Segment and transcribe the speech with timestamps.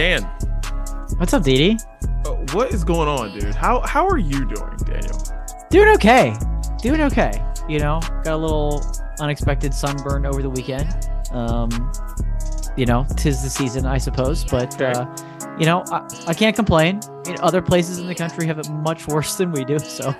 [0.00, 0.22] Dan,
[1.18, 1.76] What's up, Didi?
[2.24, 3.54] uh, what is going on, dude?
[3.54, 5.22] How how are you doing, Daniel?
[5.68, 6.34] Doing okay.
[6.78, 7.44] Doing okay.
[7.68, 8.82] You know, got a little
[9.20, 10.88] unexpected sunburn over the weekend.
[11.32, 11.92] Um,
[12.78, 14.42] you know, tis the season, I suppose.
[14.42, 15.04] But uh,
[15.58, 17.00] you know, I, I can't complain.
[17.26, 20.14] You know, other places in the country have it much worse than we do, so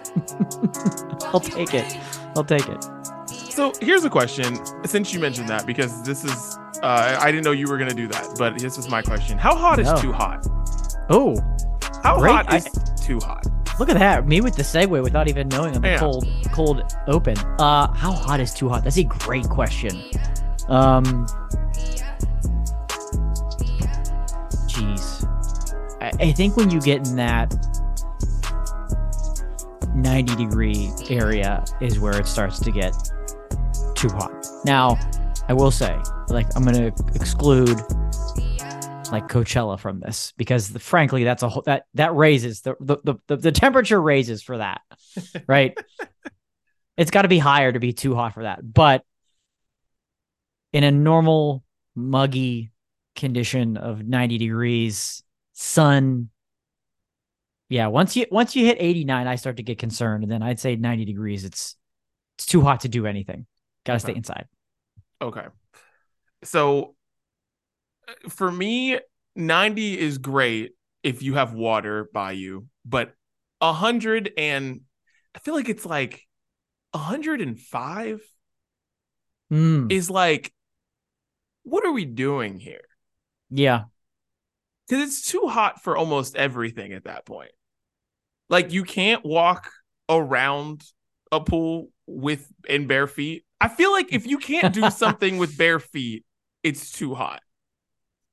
[1.33, 1.99] I'll take it.
[2.37, 2.85] I'll take it.
[3.31, 4.59] So here's a question.
[4.85, 8.07] Since you mentioned that, because this is, uh, I didn't know you were gonna do
[8.09, 10.47] that, but this is my question: How hot is too hot?
[11.09, 11.37] Oh,
[12.03, 12.33] How Great.
[12.33, 12.69] hot I- is
[13.05, 13.45] too hot?
[13.79, 14.27] look at that!
[14.29, 17.37] Me with the segue without even knowing I'm cold, cold open.
[17.59, 18.85] Uh, how hot is too hot?
[18.85, 19.91] That's a great question.
[20.69, 21.27] Um,
[24.69, 25.25] jeez,
[26.01, 27.53] I, I think when you get in that
[29.95, 32.93] 90 degree area is where it starts to get
[33.95, 34.33] too hot.
[34.65, 34.99] Now,
[35.49, 35.99] I will say,
[36.31, 37.81] like, I'm gonna exclude
[39.13, 43.19] like Coachella from this because the, frankly, that's a whole that that raises the the
[43.27, 44.83] the, the, temperature raises for that,
[45.47, 45.77] right?
[46.97, 49.05] it's got to be higher to be too hot for that, but
[50.73, 52.71] in a normal muggy
[53.17, 56.31] condition of 90 degrees, sun.
[57.69, 60.59] Yeah, once you once you hit 89, I start to get concerned, and then I'd
[60.59, 61.45] say 90 degrees.
[61.45, 61.77] It's
[62.37, 63.47] it's too hot to do anything.
[63.85, 64.47] Got to stay inside.
[65.23, 65.47] Okay.
[66.43, 66.95] So
[68.09, 68.99] uh, for me,
[69.37, 73.15] 90 is great if you have water by you, but
[73.59, 74.83] 100 and
[75.35, 76.27] I feel like it's like
[76.93, 78.21] 105
[79.51, 80.53] Mm, is like,
[81.63, 82.83] what are we doing here?
[83.51, 83.85] yeah,
[84.89, 87.53] Because it's too hot for almost everything at that point.
[88.49, 89.71] Like you can't walk
[90.09, 90.83] around
[91.31, 93.45] a pool with in bare feet.
[93.61, 96.25] I feel like if you can't do something with bare feet,
[96.63, 97.43] it's too hot.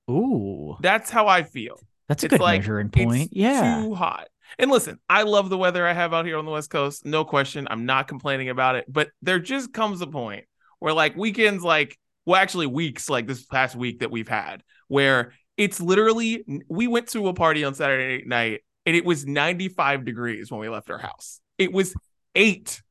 [0.09, 1.79] ooh, That's how I feel.
[2.07, 3.29] that's a It's good like, measuring It's point.
[3.31, 4.27] Yeah, too hot.
[4.57, 7.05] And listen, I love the weather I have out here on the West Coast.
[7.05, 7.67] No question.
[7.69, 8.85] I'm not complaining about it.
[8.87, 10.45] But there just comes a point
[10.79, 15.33] where, like, weekends, like, well, actually, weeks like this past week that we've had, where
[15.57, 20.49] it's literally, we went to a party on Saturday night and it was 95 degrees
[20.49, 21.41] when we left our house.
[21.57, 21.93] It was
[22.35, 22.81] eight.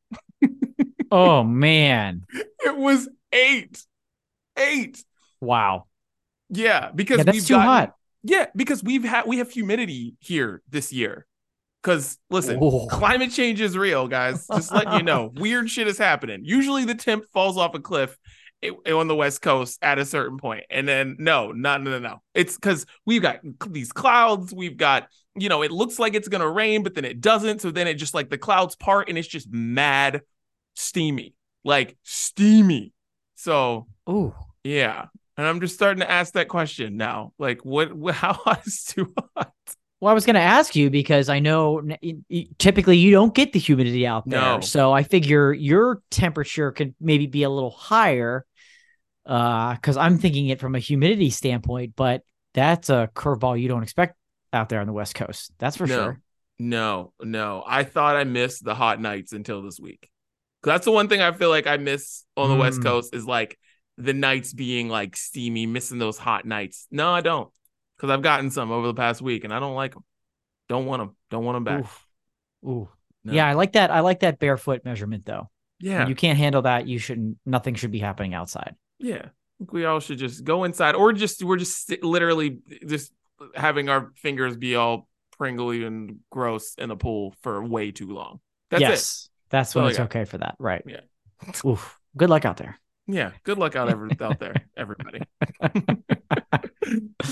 [1.09, 2.23] Oh man.
[2.65, 3.81] It was eight.
[4.59, 5.03] Eight.
[5.41, 5.87] Wow.
[6.49, 6.91] Yeah.
[6.95, 7.93] Because Yeah, that's we've too gotten- hot.
[8.23, 11.27] Yeah, because we've had we have humidity here this year.
[11.81, 12.89] Because listen, Whoa.
[12.89, 14.45] climate change is real, guys.
[14.49, 16.41] Just letting you know, weird shit is happening.
[16.43, 18.19] Usually, the temp falls off a cliff
[18.93, 22.23] on the west coast at a certain point, and then no, no, no, no, no.
[22.35, 23.39] It's because we've got
[23.69, 24.53] these clouds.
[24.53, 27.61] We've got you know, it looks like it's gonna rain, but then it doesn't.
[27.61, 30.23] So then it just like the clouds part, and it's just mad
[30.75, 32.93] steamy, like steamy.
[33.37, 34.35] So Ooh.
[34.65, 35.07] yeah.
[35.37, 37.33] And I'm just starting to ask that question now.
[37.39, 39.53] Like, what, what how hot is too hot?
[40.01, 43.11] Well, I was going to ask you because I know n- y- y- typically you
[43.13, 44.41] don't get the humidity out there.
[44.41, 44.61] No.
[44.61, 48.45] So I figure your temperature could maybe be a little higher
[49.25, 52.23] because I'm thinking it from a humidity standpoint, but
[52.55, 54.17] that's a curveball you don't expect
[54.53, 55.53] out there on the West Coast.
[55.59, 56.21] That's for no, sure.
[56.59, 57.65] no, no.
[57.67, 60.09] I thought I missed the hot nights until this week.
[60.63, 62.85] That's the one thing I feel like I miss on the West Mm.
[62.85, 63.59] Coast is like
[63.99, 66.87] the nights being like steamy, missing those hot nights.
[66.91, 67.51] No, I don't.
[67.97, 70.05] Because I've gotten some over the past week and I don't like them.
[70.69, 71.17] Don't want them.
[71.31, 71.81] Don't want them back.
[71.81, 72.07] Oof.
[72.65, 72.89] Ooh.
[73.25, 73.33] No.
[73.33, 73.91] Yeah, I like that.
[73.91, 75.51] I like that barefoot measurement though.
[75.81, 76.01] Yeah.
[76.01, 77.39] When you can't handle that, you shouldn't.
[77.45, 78.75] Nothing should be happening outside.
[78.99, 79.27] Yeah,
[79.59, 83.13] we all should just go inside, or just we're just literally just
[83.55, 85.09] having our fingers be all
[85.39, 88.41] pringly and gross in a pool for way too long.
[88.71, 89.31] That's it.
[89.51, 90.57] that's when I it's okay for that.
[90.59, 90.83] Right.
[90.87, 91.01] Yeah.
[91.65, 91.99] Oof.
[92.17, 92.78] Good luck out there.
[93.06, 93.31] Yeah.
[93.44, 95.21] Good luck out ever out there, everybody.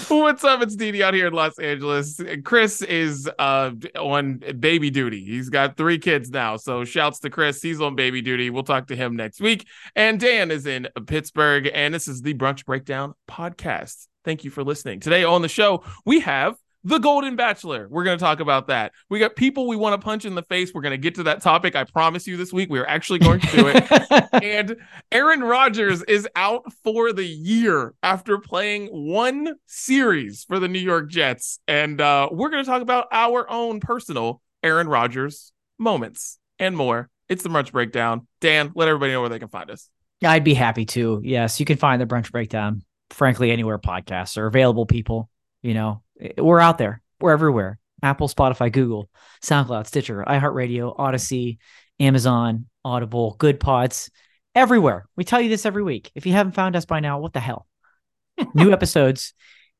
[0.08, 0.62] What's up?
[0.62, 2.20] It's Didi out here in Los Angeles.
[2.44, 5.24] Chris is uh on baby duty.
[5.24, 6.56] He's got three kids now.
[6.56, 7.62] So shouts to Chris.
[7.62, 8.50] He's on baby duty.
[8.50, 9.66] We'll talk to him next week.
[9.94, 11.70] And Dan is in Pittsburgh.
[11.72, 14.08] And this is the Brunch Breakdown podcast.
[14.24, 15.00] Thank you for listening.
[15.00, 17.88] Today on the show, we have the Golden Bachelor.
[17.90, 18.92] We're going to talk about that.
[19.08, 20.72] We got people we want to punch in the face.
[20.74, 21.74] We're going to get to that topic.
[21.74, 22.70] I promise you this week.
[22.70, 23.84] We're actually going to do it
[24.42, 24.76] and
[25.10, 31.10] Aaron Rodgers is out for the year after playing one series for the New York
[31.10, 31.58] Jets.
[31.66, 37.08] And uh, we're going to talk about our own personal Aaron Rodgers moments and more.
[37.28, 38.26] It's the Brunch Breakdown.
[38.40, 39.88] Dan, let everybody know where they can find us.
[40.22, 41.20] I'd be happy to.
[41.24, 45.28] Yes, you can find the brunch breakdown, frankly, anywhere podcasts are available, people.
[45.62, 46.02] You know,
[46.38, 47.02] we're out there.
[47.20, 47.78] We're everywhere.
[48.02, 49.08] Apple, Spotify, Google,
[49.42, 51.58] SoundCloud, Stitcher, iHeartRadio, Odyssey,
[51.98, 54.10] Amazon, Audible, Good Pods,
[54.54, 55.06] everywhere.
[55.16, 56.10] We tell you this every week.
[56.14, 57.66] If you haven't found us by now, what the hell?
[58.54, 59.32] New episodes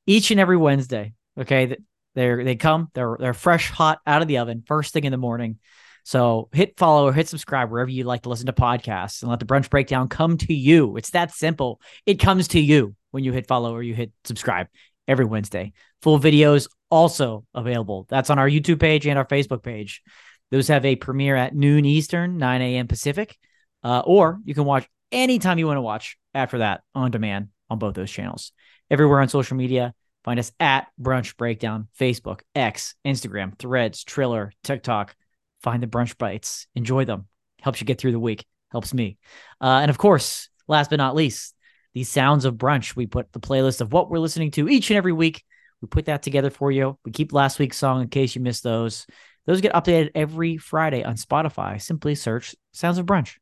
[0.06, 1.12] each and every Wednesday.
[1.38, 1.76] Okay,
[2.14, 5.18] they they come, they're they're fresh, hot out of the oven, first thing in the
[5.18, 5.58] morning.
[6.04, 9.40] So hit follow or hit subscribe wherever you like to listen to podcasts and let
[9.40, 10.96] the brunch breakdown come to you.
[10.96, 11.80] It's that simple.
[12.06, 14.68] It comes to you when you hit follow or you hit subscribe
[15.06, 15.72] every Wednesday.
[16.02, 18.06] Full videos also available.
[18.08, 20.02] That's on our YouTube page and our Facebook page.
[20.50, 22.86] Those have a premiere at noon Eastern, 9 a.m.
[22.86, 23.36] Pacific,
[23.82, 27.78] uh, or you can watch anytime you want to watch after that on demand on
[27.78, 28.52] both those channels.
[28.90, 35.14] Everywhere on social media, find us at Brunch Breakdown, Facebook, X, Instagram, Threads, Triller, TikTok.
[35.62, 37.26] Find the brunch bites, enjoy them.
[37.62, 39.16] Helps you get through the week, helps me.
[39.62, 41.53] Uh, and of course, last but not least,
[41.94, 42.94] the sounds of brunch.
[42.94, 45.44] We put the playlist of what we're listening to each and every week.
[45.80, 46.98] We put that together for you.
[47.04, 49.06] We keep last week's song in case you missed those.
[49.46, 51.80] Those get updated every Friday on Spotify.
[51.80, 53.36] Simply search Sounds of Brunch.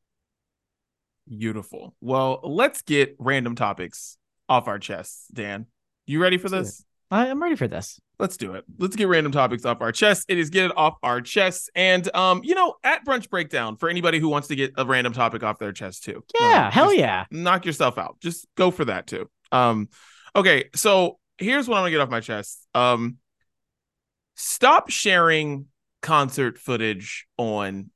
[1.28, 1.94] Beautiful.
[2.00, 4.18] Well, let's get random topics
[4.48, 5.66] off our chests, Dan.
[6.04, 6.84] You ready for this?
[7.12, 8.00] I, am ready for this.
[8.18, 8.64] Let's do it.
[8.78, 10.26] Let's get random topics off our chest.
[10.28, 11.68] It is get it off our chests.
[11.74, 15.12] And um, you know, at brunch breakdown for anybody who wants to get a random
[15.12, 16.24] topic off their chest too.
[16.40, 17.26] Yeah, um, hell yeah.
[17.30, 18.16] Knock yourself out.
[18.20, 19.28] Just go for that too.
[19.50, 19.88] Um,
[20.34, 22.66] okay, so here's what I'm gonna get off my chest.
[22.74, 23.18] Um,
[24.34, 25.66] stop sharing
[26.00, 27.90] concert footage on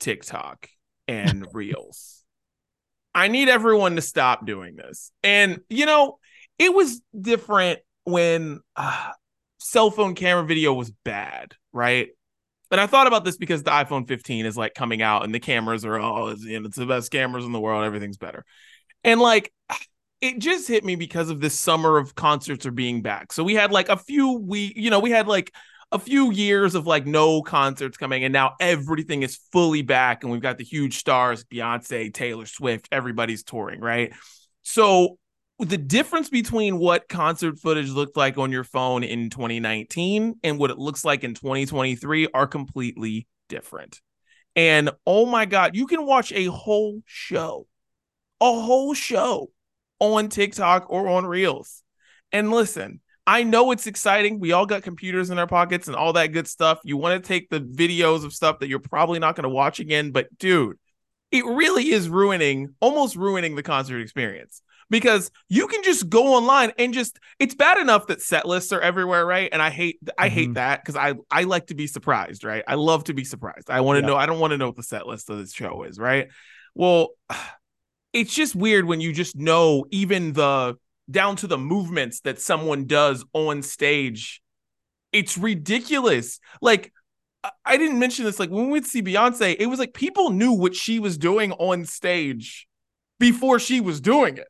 [0.00, 0.68] TikTok
[1.06, 2.22] and Reels.
[3.14, 5.12] I need everyone to stop doing this.
[5.22, 6.18] And you know,
[6.58, 9.10] it was different when uh,
[9.58, 12.08] cell phone camera video was bad, right?
[12.70, 15.40] And I thought about this because the iPhone 15 is like coming out and the
[15.40, 18.44] cameras are oh, you know, it's the best cameras in the world, everything's better.
[19.02, 19.52] And like
[20.20, 23.32] it just hit me because of this summer of concerts are being back.
[23.32, 25.52] So we had like a few we you know, we had like
[25.92, 30.32] a few years of like no concerts coming and now everything is fully back and
[30.32, 34.12] we've got the huge stars Beyonce, Taylor Swift, everybody's touring, right?
[34.62, 35.18] So
[35.58, 40.70] the difference between what concert footage looked like on your phone in 2019 and what
[40.70, 44.00] it looks like in 2023 are completely different.
[44.56, 47.66] And oh my God, you can watch a whole show,
[48.40, 49.50] a whole show
[50.00, 51.82] on TikTok or on Reels.
[52.32, 54.40] And listen, I know it's exciting.
[54.40, 56.80] We all got computers in our pockets and all that good stuff.
[56.84, 59.78] You want to take the videos of stuff that you're probably not going to watch
[59.78, 60.78] again, but dude,
[61.30, 66.72] it really is ruining, almost ruining the concert experience because you can just go online
[66.78, 70.26] and just it's bad enough that set lists are everywhere right and i hate i
[70.26, 70.34] mm-hmm.
[70.34, 73.70] hate that because i i like to be surprised right i love to be surprised
[73.70, 75.52] i want to know i don't want to know what the set list of this
[75.52, 76.28] show is right
[76.74, 77.08] well
[78.12, 80.76] it's just weird when you just know even the
[81.10, 84.40] down to the movements that someone does on stage
[85.12, 86.92] it's ridiculous like
[87.64, 88.38] I didn't mention this.
[88.38, 91.52] Like when we would see Beyonce, it was like people knew what she was doing
[91.52, 92.66] on stage
[93.18, 94.48] before she was doing it.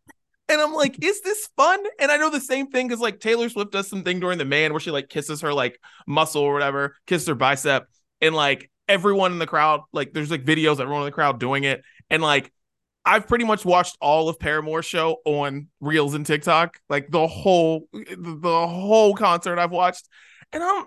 [0.49, 1.81] And I'm like, is this fun?
[1.99, 4.73] And I know the same thing because like Taylor Swift does something during the man
[4.73, 7.87] where she like kisses her like muscle or whatever, kisses her bicep,
[8.21, 11.65] and like everyone in the crowd, like there's like videos everyone in the crowd doing
[11.65, 12.53] it, and like
[13.07, 17.89] I've pretty much watched all of Paramore's show on Reels and TikTok, like the whole
[17.93, 20.09] the whole concert I've watched,
[20.53, 20.87] and I'm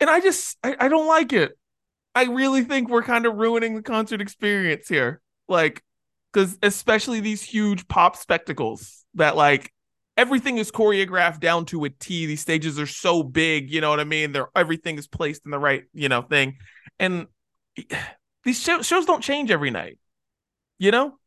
[0.00, 1.52] and I just I, I don't like it.
[2.14, 5.20] I really think we're kind of ruining the concert experience here.
[5.48, 5.82] Like
[6.34, 9.72] because especially these huge pop spectacles that like
[10.16, 12.26] everything is choreographed down to a T.
[12.26, 14.32] These stages are so big, you know what I mean?
[14.32, 16.58] They're everything is placed in the right, you know, thing.
[16.98, 17.28] And
[18.44, 19.98] these show, shows don't change every night.
[20.78, 21.18] You know?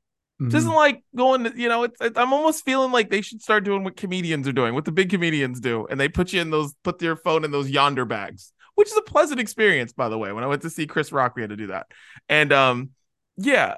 [0.41, 0.55] Mm-hmm.
[0.55, 3.63] Isn't like going to, you know, it's, it, I'm almost feeling like they should start
[3.63, 5.87] doing what comedians are doing, what the big comedians do.
[5.89, 8.97] And they put you in those, put your phone in those Yondr bags, which is
[8.97, 10.31] a pleasant experience, by the way.
[10.31, 11.87] When I went to see Chris Rock, we had to do that.
[12.29, 12.91] And um,
[13.37, 13.77] yeah,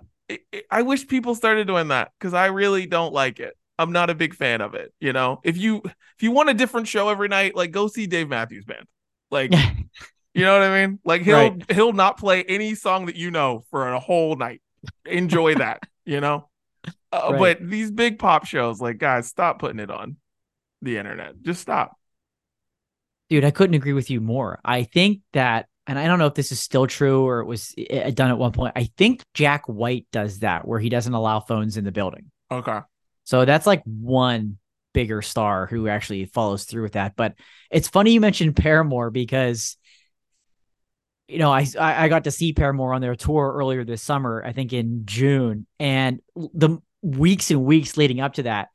[0.69, 3.55] I wish people started doing that because I really don't like it.
[3.77, 4.93] I'm not a big fan of it.
[4.99, 8.07] You know, if you if you want a different show every night, like go see
[8.07, 8.85] Dave Matthews Band.
[9.31, 9.51] Like,
[10.33, 10.99] you know what I mean?
[11.03, 11.71] Like he'll right.
[11.71, 14.61] he'll not play any song that you know for a whole night.
[15.05, 15.83] Enjoy that.
[16.05, 16.49] You know.
[17.11, 17.39] Uh, right.
[17.39, 20.17] But these big pop shows, like guys, stop putting it on
[20.81, 21.41] the internet.
[21.41, 21.97] Just stop.
[23.29, 24.59] Dude, I couldn't agree with you more.
[24.65, 27.73] I think that and I don't know if this is still true or it was
[28.13, 28.73] done at one point.
[28.75, 32.29] I think Jack White does that where he doesn't allow phones in the building.
[32.51, 32.77] Okay.
[33.23, 34.59] So that's like one
[34.93, 37.15] bigger star who actually follows through with that.
[37.15, 37.33] But
[37.71, 39.77] it's funny you mentioned Paramore because
[41.27, 44.51] you know, I I got to see Paramore on their tour earlier this summer, I
[44.51, 48.69] think in June, and the weeks and weeks leading up to that,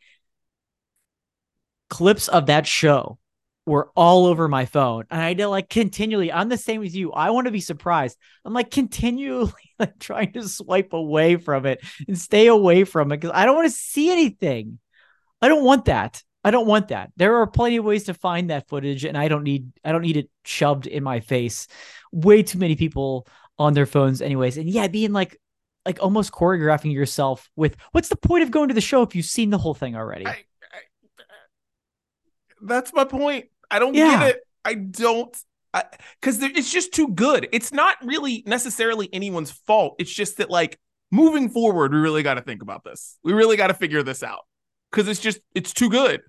[1.90, 3.18] clips of that show
[3.66, 5.04] were all over my phone.
[5.10, 7.12] And I did like continually, I'm the same as you.
[7.12, 8.18] I want to be surprised.
[8.44, 13.20] I'm like continually like trying to swipe away from it and stay away from it
[13.20, 14.78] because I don't want to see anything.
[15.40, 16.22] I don't want that.
[16.42, 17.10] I don't want that.
[17.16, 20.02] There are plenty of ways to find that footage, and I don't need I don't
[20.02, 21.66] need it shoved in my face.
[22.12, 23.26] Way too many people
[23.58, 24.58] on their phones, anyways.
[24.58, 25.40] And yeah, being like
[25.86, 29.24] like almost choreographing yourself with what's the point of going to the show if you've
[29.24, 30.26] seen the whole thing already?
[30.26, 30.44] I,
[32.62, 33.46] that's my point.
[33.74, 34.20] I don't yeah.
[34.20, 34.40] get it.
[34.64, 35.36] I don't
[36.20, 37.48] because it's just too good.
[37.52, 39.96] It's not really necessarily anyone's fault.
[39.98, 40.78] It's just that like
[41.10, 43.18] moving forward, we really got to think about this.
[43.24, 44.40] We really got to figure this out
[44.90, 46.20] because it's just it's too good.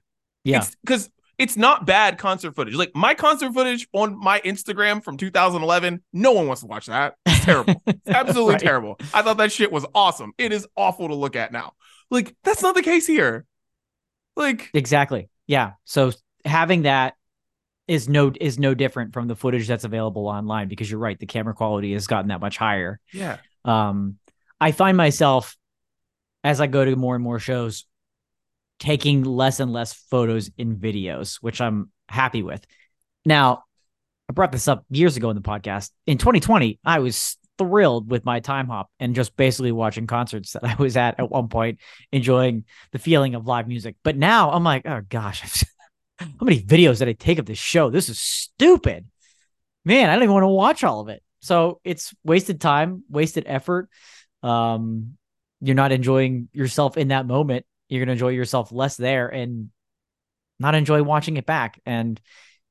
[0.43, 2.73] Yeah, because it's, it's not bad concert footage.
[2.73, 7.15] Like my concert footage on my Instagram from 2011, no one wants to watch that.
[7.25, 7.81] It's terrible.
[7.87, 8.61] It's absolutely right.
[8.61, 8.97] terrible.
[9.13, 10.33] I thought that shit was awesome.
[10.37, 11.73] It is awful to look at now.
[12.09, 13.45] Like that's not the case here.
[14.35, 15.29] Like exactly.
[15.47, 15.73] Yeah.
[15.85, 16.11] So
[16.43, 17.15] having that
[17.87, 21.25] is no is no different from the footage that's available online because you're right the
[21.25, 22.99] camera quality has gotten that much higher.
[23.13, 23.37] Yeah.
[23.63, 24.17] Um
[24.59, 25.55] i find myself
[26.43, 27.85] as i go to more and more shows
[28.79, 32.65] taking less and less photos in videos which i'm happy with.
[33.25, 33.63] Now
[34.29, 35.91] i brought this up years ago in the podcast.
[36.07, 40.75] In 2020 i was thrilled with my Timehop and just basically watching concerts that i
[40.75, 41.79] was at at one point
[42.11, 43.95] enjoying the feeling of live music.
[44.03, 45.63] But now i'm like oh gosh
[46.19, 47.89] how many videos did I take of this show?
[47.89, 49.05] This is stupid.
[49.83, 51.21] Man, I don't even want to watch all of it.
[51.41, 53.89] So it's wasted time, wasted effort.
[54.41, 55.17] Um,
[55.61, 57.65] you're not enjoying yourself in that moment.
[57.89, 59.69] You're gonna enjoy yourself less there and
[60.59, 61.79] not enjoy watching it back.
[61.85, 62.19] And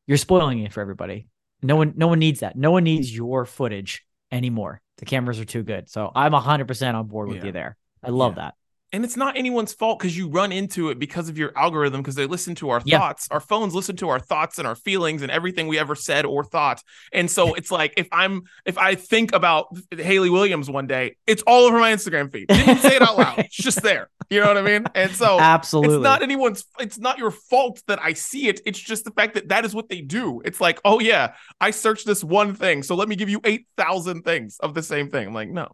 [0.06, 1.28] you're spoiling it for everybody.
[1.62, 2.56] No one, no one needs that.
[2.56, 4.80] No one needs your footage anymore.
[4.98, 5.88] The cameras are too good.
[5.88, 7.46] So I'm hundred percent on board with yeah.
[7.46, 7.76] you there.
[8.02, 8.44] I love yeah.
[8.46, 8.54] that
[8.94, 12.14] and it's not anyone's fault because you run into it because of your algorithm because
[12.14, 13.00] they listen to our yeah.
[13.00, 13.26] thoughts.
[13.28, 16.44] Our phones listen to our thoughts and our feelings and everything we ever said or
[16.44, 16.80] thought.
[17.12, 21.42] And so it's like if i'm if i think about Hayley Williams one day it's
[21.44, 22.46] all over my instagram feed.
[22.46, 23.38] Didn't say it out loud.
[23.40, 24.10] It's just there.
[24.30, 24.86] You know what i mean?
[24.94, 25.96] And so absolutely.
[25.96, 28.60] it's not anyone's it's not your fault that i see it.
[28.64, 30.40] It's just the fact that that is what they do.
[30.44, 32.84] It's like oh yeah i searched this one thing.
[32.84, 35.26] So let me give you 8000 things of the same thing.
[35.26, 35.68] I'm like no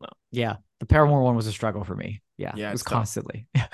[0.00, 0.08] no.
[0.32, 3.46] Yeah the paramore one was a struggle for me yeah, yeah, it was constantly.
[3.54, 3.66] yeah,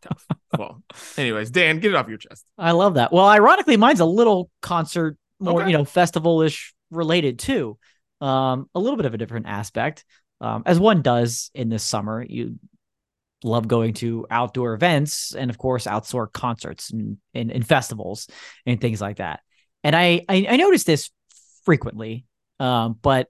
[0.00, 0.26] tough.
[0.58, 0.82] Well,
[1.16, 2.44] anyways, Dan, get it off your chest.
[2.56, 3.12] I love that.
[3.12, 5.70] Well, ironically, mine's a little concert, more okay.
[5.70, 7.78] you know, festival-ish related too.
[8.20, 10.04] Um, a little bit of a different aspect,
[10.40, 12.24] um, as one does in this summer.
[12.26, 12.58] You
[13.42, 18.28] love going to outdoor events and, of course, outdoor concerts and, and, and festivals
[18.64, 19.40] and things like that.
[19.82, 21.10] And I, I, I noticed this
[21.64, 22.24] frequently,
[22.58, 23.28] um, but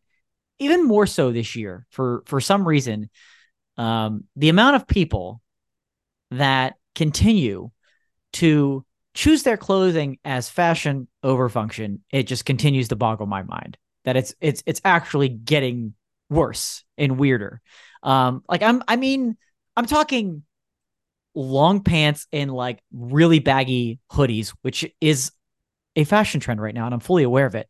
[0.58, 3.10] even more so this year for for some reason
[3.76, 5.40] um, the amount of people
[6.30, 7.70] that continue
[8.34, 8.84] to
[9.14, 14.16] choose their clothing as fashion over function, it just continues to boggle my mind that
[14.16, 15.94] it's it's it's actually getting
[16.30, 17.60] worse and weirder.
[18.02, 19.36] Um, like I'm I mean,
[19.76, 20.42] I'm talking
[21.34, 25.32] long pants and like really baggy hoodies, which is
[25.96, 27.68] a fashion trend right now, and I'm fully aware of it.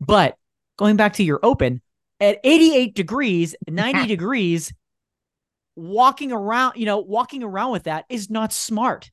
[0.00, 0.36] But
[0.78, 1.82] going back to your open
[2.22, 4.72] at 88 degrees, 90 degrees,
[5.74, 9.10] walking around, you know, walking around with that is not smart.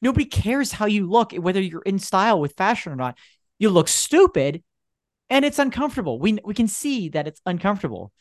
[0.00, 3.18] Nobody cares how you look, whether you're in style with fashion or not.
[3.58, 4.62] You look stupid
[5.28, 6.20] and it's uncomfortable.
[6.20, 8.12] We we can see that it's uncomfortable.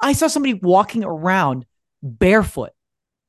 [0.00, 1.66] I saw somebody walking around
[2.02, 2.70] barefoot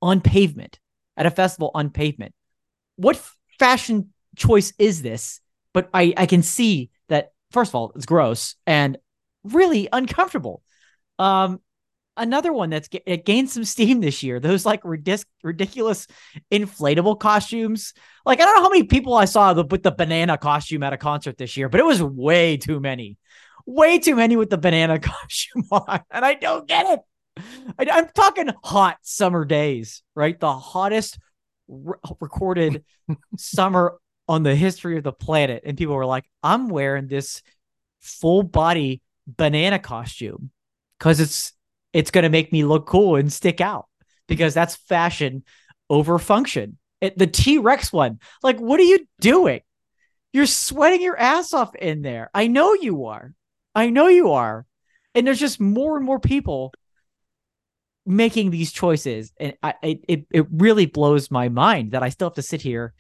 [0.02, 0.80] on pavement
[1.18, 2.36] at a festival on pavement.
[2.98, 3.20] What
[3.58, 5.40] fashion choice is this?
[5.74, 8.98] But I I can see that first of all, it's gross and
[9.46, 10.62] really uncomfortable.
[11.20, 11.60] Um,
[12.18, 14.40] another one that's it gained some steam this year.
[14.40, 16.08] Those like ridic- ridiculous
[16.52, 17.94] inflatable costumes.
[18.26, 20.94] Like I don't know how many people I saw the, with the banana costume at
[20.94, 23.18] a concert this year, but it was way too many,
[23.66, 27.00] way too many with the banana costume on, and I don't get it.
[27.78, 30.40] I, am talking hot summer days, right?
[30.40, 31.20] The hottest
[31.68, 32.86] re- recorded
[33.38, 33.98] summer
[34.28, 37.42] on the history of the planet, and people were like, "I'm wearing this
[38.00, 40.52] full body banana costume."
[40.98, 41.54] because it's
[41.94, 43.88] it's going to make me look cool and stick out
[44.28, 45.44] because that's fashion
[45.90, 46.78] over function.
[47.02, 49.62] It, the T Rex one, like, what are you doing?
[50.34, 52.30] You're sweating your ass off in there.
[52.34, 53.34] I know you are.
[53.74, 54.66] I know you are.
[55.14, 56.74] And there's just more and more people
[58.06, 59.32] making these choices.
[59.40, 62.94] And I, it, it really blows my mind that I still have to sit here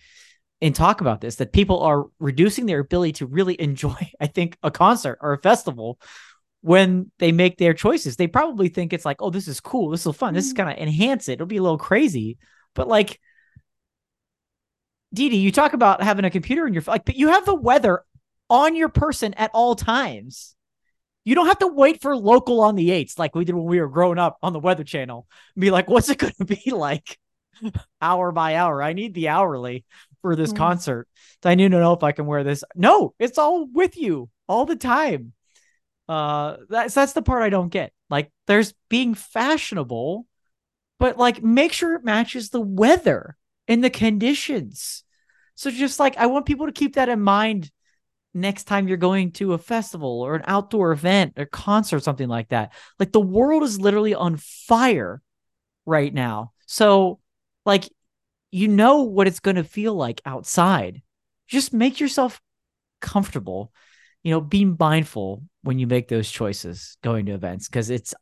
[0.65, 4.57] and talk about this that people are reducing their ability to really enjoy, I think,
[4.63, 5.99] a concert or a festival
[6.61, 8.15] when they make their choices.
[8.15, 9.91] They probably think it's like, oh, this is cool.
[9.91, 10.33] This is fun.
[10.33, 10.63] This is mm-hmm.
[10.63, 11.33] going to enhance it.
[11.33, 12.39] It'll be a little crazy.
[12.73, 13.19] But like,
[15.13, 18.03] Didi, you talk about having a computer in your like, but you have the weather
[18.49, 20.55] on your person at all times.
[21.25, 23.79] You don't have to wait for local on the eights like we did when we
[23.79, 25.27] were growing up on the Weather Channel.
[25.57, 27.19] Be like, what's it going to be like?
[28.01, 28.81] hour by hour.
[28.81, 29.85] I need the hourly
[30.25, 30.57] for this Mhm.
[30.57, 31.07] concert.
[31.43, 32.63] I need to know if I can wear this.
[32.73, 35.33] No, it's all with you all the time.
[36.09, 37.93] Uh, that's that's the part I don't get.
[38.09, 40.25] Like, there's being fashionable,
[40.97, 45.03] but like, make sure it matches the weather and the conditions.
[45.53, 47.69] So just like, I want people to keep that in mind
[48.33, 52.49] next time you're going to a festival or an outdoor event or concert, something like
[52.49, 52.73] that.
[52.97, 55.21] Like, the world is literally on fire
[55.85, 56.51] right now.
[56.65, 57.19] So,
[57.63, 57.87] like,
[58.51, 61.01] you know what it's going to feel like outside.
[61.47, 62.41] Just make yourself
[63.01, 63.71] comfortable.
[64.23, 68.15] You know, be mindful when you make those choices going to events because it's,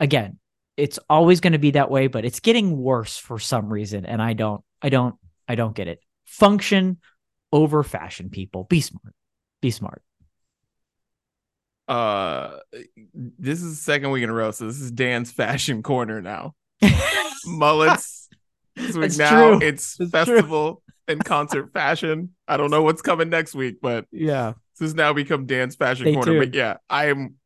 [0.00, 0.38] again,
[0.76, 4.06] it's always going to be that way, but it's getting worse for some reason.
[4.06, 6.00] And I don't, I don't, I don't get it.
[6.24, 6.98] Function
[7.52, 8.64] over fashion, people.
[8.64, 9.14] Be smart.
[9.60, 10.02] Be smart.
[11.86, 12.58] Uh,
[13.12, 16.54] this is the second week in a row, so this is Dan's fashion corner now.
[17.46, 18.23] Mullets.
[18.76, 19.66] This week now true.
[19.66, 22.30] it's festival and concert fashion.
[22.48, 24.54] I don't know what's coming next week, but yeah.
[24.78, 26.38] this has now become Dan's fashion corner.
[26.38, 27.36] But yeah, I am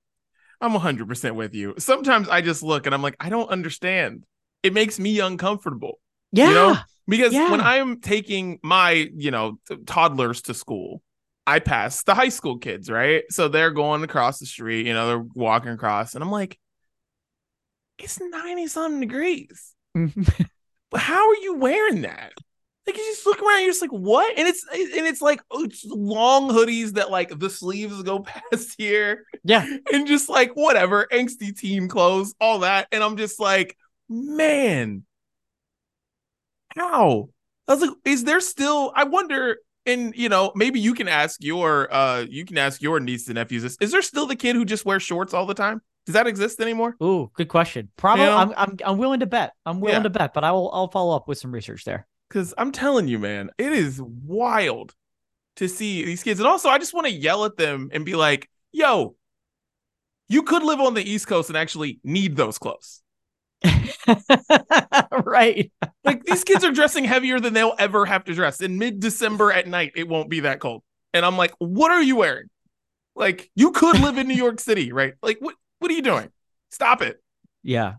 [0.60, 1.74] I'm 100% with you.
[1.78, 4.24] Sometimes I just look and I'm like, I don't understand.
[4.62, 6.00] It makes me uncomfortable
[6.32, 6.52] Yeah.
[6.52, 7.50] know, because Yeah.
[7.50, 11.02] when I'm taking my, you know, toddlers to school,
[11.46, 13.22] I pass the high school kids, right?
[13.30, 16.58] So they're going across the street, you know, they're walking across, and I'm like,
[17.98, 19.74] it's 90 something degrees.
[20.90, 22.32] But how are you wearing that?
[22.86, 24.38] Like you just look around, you're just like, what?
[24.38, 28.20] And it's and it's like oh, it's long hoodies that like the sleeves go
[28.52, 29.66] past here, yeah.
[29.92, 32.88] and just like whatever, angsty teen clothes, all that.
[32.90, 33.76] And I'm just like,
[34.08, 35.04] man,
[36.74, 37.28] how?
[37.66, 38.90] I was like, is there still?
[38.96, 43.00] I wonder, and you know, maybe you can ask your uh you can ask your
[43.00, 43.76] nieces and nephews this.
[43.82, 45.82] Is there still the kid who just wears shorts all the time?
[46.08, 46.96] Does that exist anymore?
[47.02, 47.90] Ooh, good question.
[47.98, 48.38] Probably, You know?
[48.38, 49.52] I'm, I'm, I'm willing to bet.
[49.66, 50.04] I'm willing Yeah.
[50.04, 52.06] to bet, but I will, I'll follow up with some research there.
[52.30, 54.94] Because I'm telling you, man, it is wild
[55.56, 56.40] to see these kids.
[56.40, 59.16] And also, I just want to yell at them and be like, yo,
[60.30, 63.02] you could live on the East Coast and actually need those clothes.
[65.24, 65.70] right.
[66.04, 68.62] Like these kids are dressing heavier than they'll ever have to dress.
[68.62, 70.82] In mid December at night, it won't be that cold.
[71.12, 72.48] And I'm like, what are you wearing?
[73.14, 75.12] Like, you could live in New York City, right?
[75.22, 76.30] Like, what what are you doing?
[76.70, 77.22] Stop it.
[77.62, 77.94] Yeah.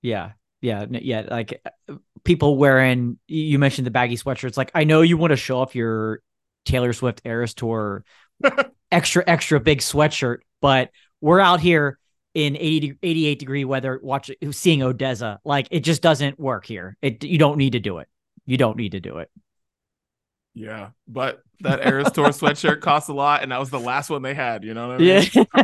[0.00, 0.32] Yeah.
[0.60, 0.86] Yeah.
[0.90, 1.26] Yeah.
[1.30, 4.56] Like uh, people wearing, you mentioned the baggy sweatshirts.
[4.56, 6.22] Like, I know you want to show off your
[6.64, 8.04] Taylor Swift Eras Tour
[8.90, 11.98] extra, extra big sweatshirt, but we're out here
[12.34, 15.38] in 80, 88 degree weather watching, seeing ODESZA.
[15.44, 16.96] Like, it just doesn't work here.
[17.02, 18.08] It, you don't need to do it.
[18.46, 19.30] You don't need to do it.
[20.54, 24.22] Yeah, but that Eras Tour sweatshirt costs a lot, and that was the last one
[24.22, 24.64] they had.
[24.64, 25.28] You know what I mean?
[25.34, 25.54] Yeah.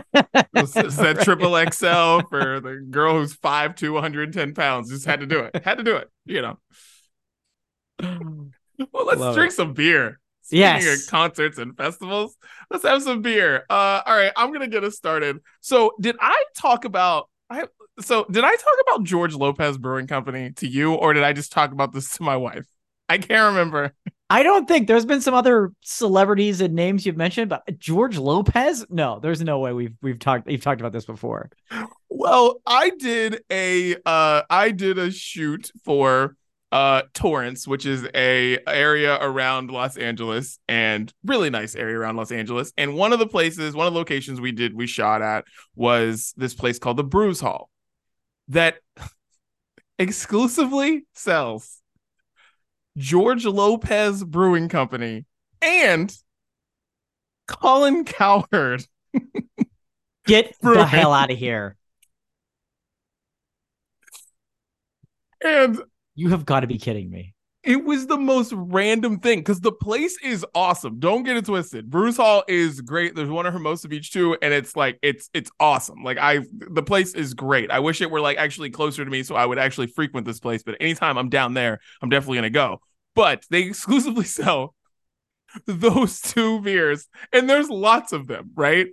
[0.55, 1.25] It was, it said Right.
[1.25, 4.91] triple XL for the girl who's 5'2", 110 pounds.
[4.91, 5.63] Just had to do it.
[5.65, 6.11] Had to do it.
[6.27, 6.59] You know.
[8.93, 10.21] Well, let's Love drink some beer.
[10.43, 11.07] Speaking Yes.
[11.07, 12.37] concerts and festivals,
[12.71, 13.65] let's have some beer.
[13.69, 15.39] Uh, all right, I'm gonna get us started.
[15.61, 17.29] So, did I talk about?
[17.51, 17.67] I
[18.01, 21.53] so did I talk about George Lopez Brewing Company to you, or did I just
[21.53, 22.67] talk about this to my wife?
[23.09, 23.95] I can't remember.
[24.31, 28.85] I don't think there's been some other celebrities and names you've mentioned, but George Lopez?
[28.91, 31.51] No, there's no way we've we've talked you've talked about this before.
[32.11, 36.37] Well, I did a uh I did a shoot for
[36.71, 42.31] uh Torrance, which is a area around Los Angeles and really nice area around Los
[42.31, 42.71] Angeles.
[42.77, 46.35] And one of the places, one of the locations we did we shot at was
[46.37, 47.71] this place called the Brews Hall
[48.49, 48.77] that
[49.99, 51.78] exclusively sells
[52.99, 55.25] George Lopez Brewing Company
[55.63, 56.15] and
[57.47, 58.85] Colin Cowherd.
[60.27, 61.77] Get the hell out of here.
[65.45, 65.81] And
[66.15, 67.35] You have got to be kidding me.
[67.63, 70.99] it was the most random thing because the place is awesome.
[70.99, 71.89] Don't get it twisted.
[71.91, 73.15] Brews Hall is great.
[73.15, 76.03] There's one at Hermosa Beach too, and it's like it's it's awesome.
[76.03, 77.71] Like I, the place is great.
[77.71, 80.41] I wish it were like actually closer to me so I would actually frequent this
[80.41, 80.63] place.
[80.63, 82.81] But anytime I'm down there, I'm definitely gonna go.
[83.19, 84.75] But they exclusively sell
[85.67, 88.87] those two beers, and there's lots of them, right?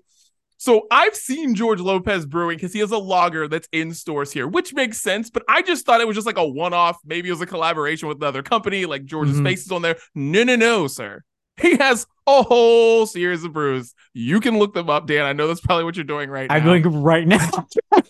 [0.57, 4.47] So I've seen George Lopez brewing because he has a lager that's in stores here,
[4.47, 5.29] which makes sense.
[5.29, 6.97] But I just thought it was just like a one-off.
[7.05, 9.43] Maybe it was a collaboration with another company, like George's Mhm.
[9.43, 9.97] face is on there.
[10.15, 11.23] No, no, no, sir.
[11.61, 13.93] He has a whole series of brews.
[14.13, 15.25] You can look them up, Dan.
[15.25, 16.79] I know that's probably what you're doing right I'm now.
[16.79, 17.67] going right now.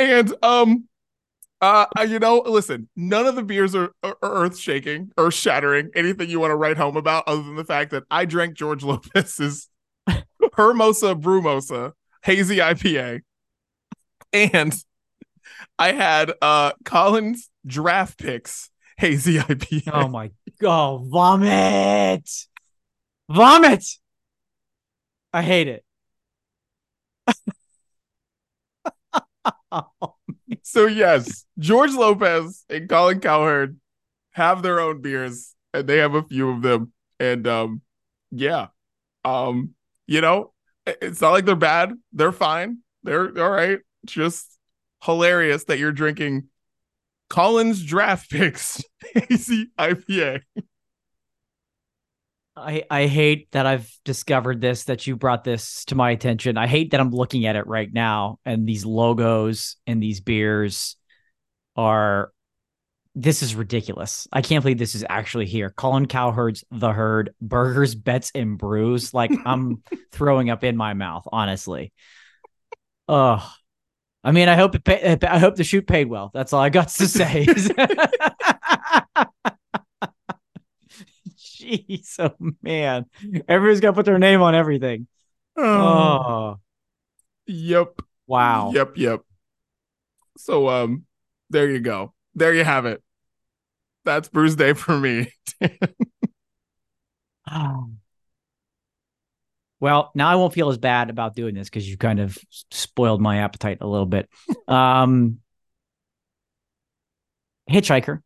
[0.00, 0.84] And um,
[1.60, 6.30] uh, you know, listen, none of the beers are, are earth shaking, earth shattering, anything
[6.30, 9.68] you want to write home about, other than the fact that I drank George Lopez's
[10.54, 11.92] Hermosa Brumosa
[12.22, 13.20] Hazy IPA,
[14.32, 14.74] and
[15.78, 19.90] I had uh Colin's draft picks hazy IPA.
[19.92, 22.28] Oh my god, vomit.
[23.30, 23.84] Vomit.
[25.32, 25.84] I hate it.
[30.62, 33.78] So yes, George Lopez and Colin Cowherd
[34.32, 36.92] have their own beers, and they have a few of them.
[37.20, 37.82] And um,
[38.30, 38.68] yeah,
[39.24, 39.74] um,
[40.06, 40.52] you know,
[40.86, 41.92] it's not like they're bad.
[42.12, 42.78] They're fine.
[43.02, 43.80] They're all right.
[44.06, 44.58] Just
[45.02, 46.48] hilarious that you're drinking
[47.28, 48.82] Colin's draft picks
[49.14, 50.42] hazy IPA.
[52.58, 56.58] I I hate that I've discovered this that you brought this to my attention.
[56.58, 60.96] I hate that I'm looking at it right now and these logos and these beers
[61.76, 62.32] are
[63.14, 64.28] this is ridiculous.
[64.32, 65.70] I can't believe this is actually here.
[65.70, 69.12] Colin Cowherd's The Herd, Burgers, Bets, and Brews.
[69.12, 71.92] Like I'm throwing up in my mouth, honestly.
[73.08, 73.44] Oh,
[74.22, 74.84] I mean, I hope it.
[74.84, 76.30] Pay, I hope the shoot paid well.
[76.34, 77.46] That's all I got to say.
[81.58, 83.06] Jeez, oh man,
[83.48, 85.06] everyone's got to put their name on everything.
[85.56, 86.56] Oh,
[87.46, 88.02] Yep.
[88.26, 88.70] wow.
[88.72, 88.96] Yep.
[88.96, 89.20] Yep.
[90.36, 91.04] So um,
[91.50, 92.14] there you go.
[92.34, 93.02] There you have it.
[94.04, 95.32] That's Bruce Day for me.
[99.80, 102.36] Well, now I won't feel as bad about doing this because you kind of
[102.70, 104.28] spoiled my appetite a little bit.
[104.66, 105.38] Um,
[107.70, 108.22] Hitchhiker,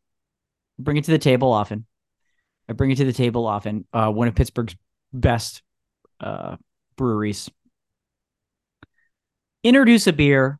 [0.78, 1.86] bring it to the table often.
[2.72, 3.84] I bring it to the table often.
[3.92, 4.74] Uh, one of Pittsburgh's
[5.12, 5.60] best
[6.20, 6.56] uh,
[6.96, 7.50] breweries.
[9.62, 10.58] Introduce a beer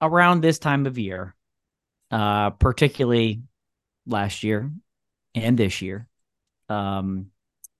[0.00, 1.34] around this time of year,
[2.12, 3.42] uh, particularly
[4.06, 4.70] last year
[5.34, 6.06] and this year,
[6.68, 7.26] um,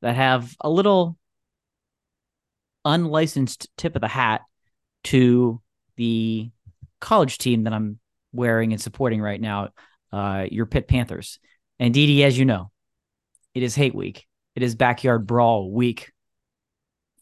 [0.03, 1.16] that have a little
[2.85, 4.40] unlicensed tip of the hat
[5.05, 5.62] to
[5.94, 6.50] the
[7.00, 8.00] college team that I'm
[8.33, 9.68] wearing and supporting right now,
[10.12, 11.38] uh, your Pitt Panthers.
[11.79, 12.72] And Didi, as you know,
[13.54, 14.26] it is hate week.
[14.54, 16.12] It is backyard brawl week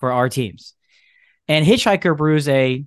[0.00, 0.74] for our teams.
[1.48, 2.84] And Hitchhiker brews a,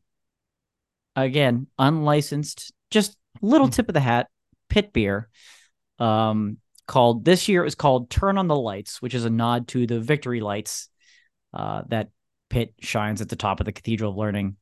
[1.15, 4.27] again, unlicensed, just little tip of the hat
[4.69, 5.29] Pitt beer.
[5.99, 9.87] Um, called this year is called Turn on the Lights, which is a nod to
[9.87, 10.89] the victory lights
[11.53, 12.09] uh, that
[12.49, 14.57] Pitt shines at the top of the Cathedral of Learning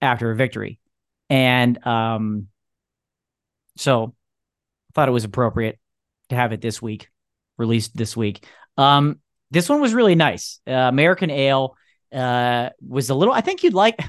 [0.00, 0.80] after a victory.
[1.28, 2.48] And um,
[3.76, 4.14] so
[4.90, 5.78] I thought it was appropriate
[6.30, 7.08] to have it this week,
[7.60, 8.44] released this week.
[8.76, 9.20] Um,
[9.52, 10.60] this one was really nice.
[10.66, 11.76] Uh, American Ale
[12.12, 14.00] uh, was a little, I think you'd like,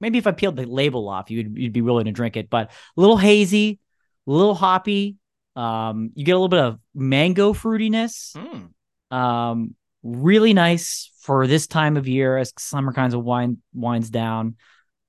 [0.00, 2.70] maybe if I peeled the label off, you'd, you'd be willing to drink it, but
[2.70, 3.78] a little hazy,
[4.26, 5.16] a little hoppy.
[5.54, 8.36] Um, you get a little bit of mango fruitiness.
[8.36, 9.16] Mm.
[9.16, 14.56] Um, really nice for this time of year as summer kinds of wine winds down.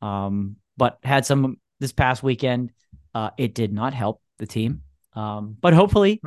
[0.01, 2.71] Um, but had some this past weekend.
[3.13, 4.83] Uh, it did not help the team.
[5.13, 6.21] Um, but hopefully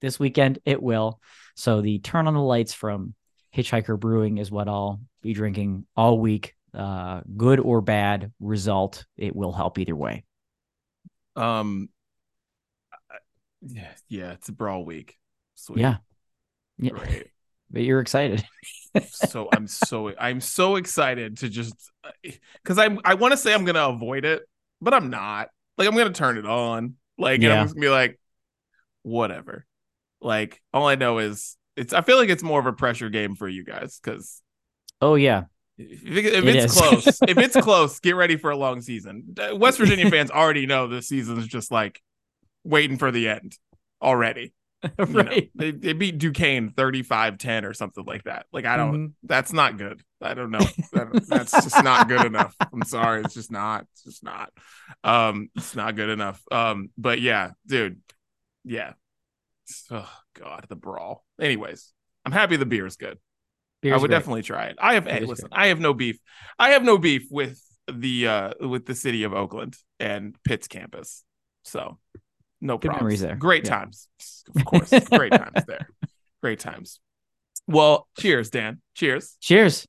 [0.00, 1.20] this weekend it will.
[1.56, 3.14] So the turn on the lights from
[3.54, 6.54] Hitchhiker Brewing is what I'll be drinking all week.
[6.74, 10.24] Uh, good or bad result, it will help either way.
[11.34, 11.88] Um.
[13.62, 15.18] Yeah, yeah, it's a brawl week.
[15.54, 15.80] Sweet.
[15.80, 15.96] Yeah.
[16.78, 16.90] Yeah.
[16.90, 17.26] Great.
[17.70, 18.42] But you're excited.
[19.10, 21.74] so I'm so I'm so excited to just
[22.62, 24.40] because I'm I want to say I'm gonna avoid it,
[24.80, 25.50] but I'm not.
[25.76, 26.94] Like I'm gonna turn it on.
[27.18, 27.60] Like Yeah.
[27.60, 28.18] I'm just gonna be like,
[29.02, 29.66] whatever.
[30.20, 31.92] Like all I know is it's.
[31.92, 34.42] I feel like it's more of a pressure game for you guys because
[35.00, 35.44] Oh yeah.
[35.78, 36.80] if, if It it's is.
[36.80, 39.34] close, if it's close, get ready for a long season.
[39.54, 42.00] West Virginia fans already know the season's just like
[42.64, 43.56] waiting for the end
[44.02, 44.52] already.
[44.96, 45.50] You know, right.
[45.56, 48.46] they, they beat Duquesne 35-10 or something like that.
[48.52, 49.12] Like I don't Mhm.
[49.24, 50.00] that's not good.
[50.22, 50.60] I don't know.
[50.92, 52.54] That- that's just not good enough.
[52.72, 53.22] I'm sorry.
[53.22, 53.86] It's just not.
[53.94, 54.52] It's just not.
[55.02, 56.40] Um, it's not good enough.
[56.52, 58.00] Um, but yeah, dude.
[58.64, 58.92] Yeah.
[59.90, 61.24] Oh god, the brawl.
[61.40, 61.92] Anyways,
[62.24, 63.18] I'm happy the beer is good.
[63.82, 64.18] Beer's I would great.
[64.18, 64.76] definitely try it.
[64.80, 66.18] I have hey, listen, I have no beef.
[66.58, 71.24] I have no beef with the uh with the city of Oakland and Pitt's campus.
[71.64, 71.98] So
[72.60, 73.36] no memories there.
[73.36, 73.70] Great Yeah.
[73.70, 74.08] times.
[74.56, 74.90] Of course.
[75.10, 75.88] Great times there.
[76.42, 77.00] Great times.
[77.66, 78.80] Well, cheers, Dan.
[78.94, 79.36] Cheers.
[79.40, 79.86] Cheers.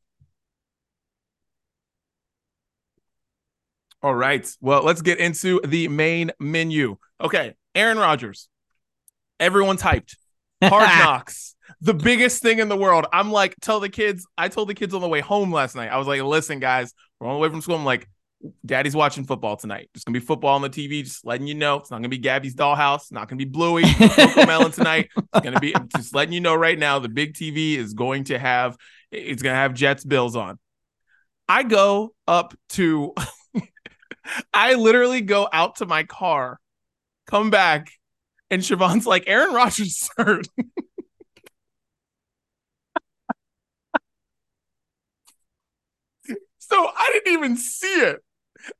[4.02, 4.50] All right.
[4.62, 6.98] Well, let's get into the main menu.
[7.22, 7.56] Okay.
[7.76, 8.48] Aaron Rodgers.
[9.40, 10.16] Everyone's hyped.
[10.64, 11.56] Hard knocks.
[11.82, 13.06] The biggest thing in the world.
[13.14, 14.26] I'm like, tell the kids.
[14.38, 15.90] I told the kids on the way home last night.
[15.90, 17.76] I was like, listen, guys, we're on the way from school.
[17.76, 18.08] I'm like,
[18.66, 19.90] daddy's watching football tonight.
[19.94, 21.04] There's gonna be football on the TV.
[21.04, 21.78] Just letting you know.
[21.78, 23.12] It's not gonna be Gabby's dollhouse.
[23.12, 23.84] Not gonna be Bluey.
[23.84, 25.10] Cocomelon tonight.
[25.16, 27.00] It's gonna be just letting you know right now.
[27.00, 28.78] The big TV is going to have.
[29.12, 30.58] It's gonna have Jets Bills on.
[31.48, 33.14] I go up to
[34.54, 36.60] I literally go out to my car,
[37.28, 37.92] come back,
[38.52, 40.48] and Siobhan's like, Aaron Rodgers is hurt.
[46.60, 48.24] so I didn't even see it.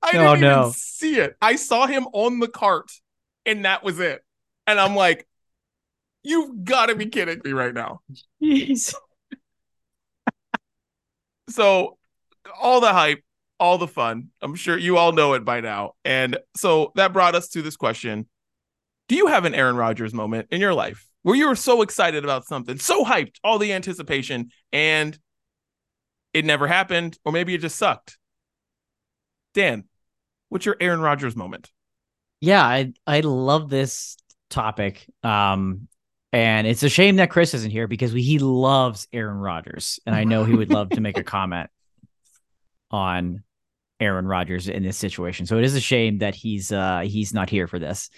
[0.02, 1.36] I oh, didn't Oh, even see it.
[1.42, 2.92] I saw him on the cart,
[3.46, 4.22] and that was it.
[4.68, 5.28] And I'm like,
[6.24, 8.02] you've got to be kidding me right now.
[8.42, 8.94] Jeez.
[11.50, 11.98] So,
[12.62, 13.24] all the hype,
[13.60, 14.28] all the fun.
[14.40, 15.94] I'm sure you all know it by now.
[16.06, 18.28] And so that brought us to this question
[19.10, 22.24] Do you have an Aaron Rodgers moment in your life where you were so excited
[22.24, 25.18] about something, so hyped, all the anticipation, and
[26.32, 28.20] it never happened, or maybe it just sucked?
[29.56, 29.86] Dan,
[30.50, 31.72] what's your Aaron Rodgers moment?
[32.40, 34.16] Yeah, I I love this
[34.52, 35.10] topic.
[35.24, 35.88] Um,
[36.32, 40.16] and it's a shame that Chris isn't here because we, he loves Aaron Rodgers, and
[40.16, 41.72] I know he would love to make a comment
[42.92, 43.44] on
[44.00, 45.48] Aaron Rodgers in this situation.
[45.48, 48.12] So it is a shame that he's uh he's not here for this.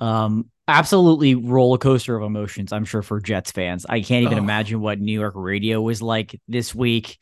[0.00, 2.72] Um, absolutely roller coaster of emotions.
[2.72, 3.86] I'm sure for Jets fans.
[3.88, 4.42] I can't even Oh.
[4.42, 7.18] imagine what New York radio was like this week.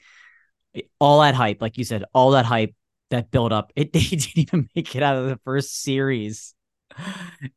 [1.01, 2.75] All that hype, like you said, all that hype
[3.11, 3.73] that built up.
[3.77, 6.55] It they didn't even make it out of the first series,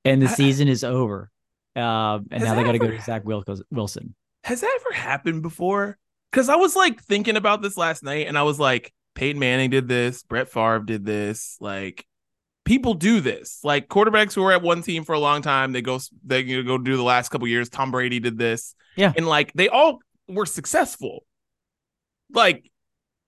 [0.05, 1.29] and the season is over.
[1.75, 4.15] Um, and now they got to go to Zach Wilson.
[4.43, 5.97] Has that ever happened before?
[6.31, 9.69] Because I was like thinking about this last night and I was like, Peyton Manning
[9.69, 11.57] did this, Brett Favre did this.
[11.59, 12.05] Like,
[12.69, 13.59] people do this.
[13.63, 16.61] Like, quarterbacks who are at one team for a long time, they go, they you
[16.61, 17.67] know, go do the last couple years.
[17.67, 18.75] Tom Brady did this.
[18.95, 19.11] Yeah.
[19.17, 21.25] And like, they all were successful.
[22.31, 22.71] Like,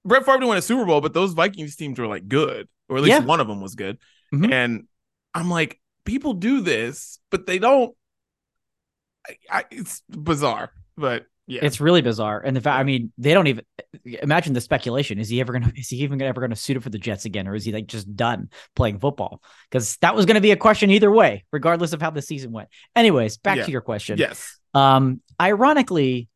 [0.06, 2.98] Brett Favre didn't win a Super Bowl, but those Vikings teams were like good, or
[2.98, 3.26] at least Yeah.
[3.26, 3.98] one of them was good.
[4.32, 4.52] Mhm.
[4.52, 4.88] And
[5.34, 7.96] I'm like, people do this, but they don't.
[9.28, 11.60] I, I, it's bizarre, but yeah.
[11.66, 12.40] It's really bizarre.
[12.40, 13.66] And the fact, I mean, they don't even
[14.06, 15.20] imagine the speculation.
[15.20, 16.98] Is he ever going to, is he even ever going to suit up for the
[16.98, 17.46] Jets again?
[17.48, 19.42] Or is he like just done playing football?
[19.70, 22.54] Because that was going to be a question either way, regardless of how the season
[22.54, 22.70] went.
[22.96, 23.66] Anyways, back Yeah.
[23.66, 24.18] to your question.
[24.18, 24.58] yes.
[24.74, 26.30] Um, ironically,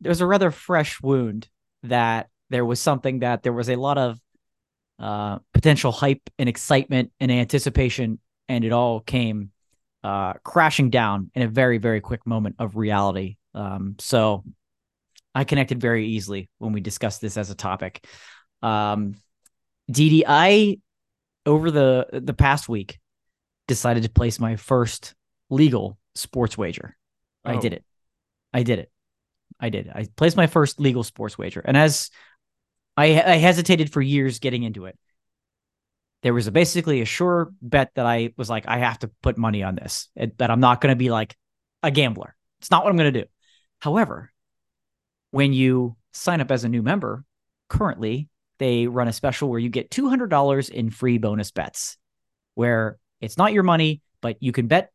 [0.00, 1.48] there's a rather fresh wound
[1.82, 4.18] that there was something that there was a lot of
[4.98, 9.50] uh, potential hype and excitement and anticipation, and it all came
[10.02, 13.36] uh, crashing down in a very, very quick moment of reality.
[13.58, 14.44] Um, so
[15.34, 18.06] I connected very easily when we discussed this as a topic.
[18.62, 19.14] Um,
[19.90, 20.78] Didi, I
[21.44, 22.98] over the the past week
[23.66, 25.14] decided to place my first
[25.50, 26.96] legal sports wager.
[27.44, 27.60] I Oh.
[27.60, 27.84] did it.
[28.52, 28.90] I did it.
[29.60, 29.90] I did.
[29.92, 32.10] I placed my first legal sports wager, and as
[32.96, 34.96] I, I hesitated for years getting into it,
[36.22, 39.38] there was a, basically a sure bet that I was like, I have to put
[39.38, 40.08] money on this.
[40.16, 41.36] that I'm not going to be like
[41.82, 42.34] a gambler.
[42.60, 43.28] It's not what I'm going to do.
[43.80, 44.30] However,
[45.30, 47.24] when you sign up as a new member,
[47.68, 51.96] currently they run a special where you get $200 in free bonus bets,
[52.54, 54.90] where it's not your money, but you can bet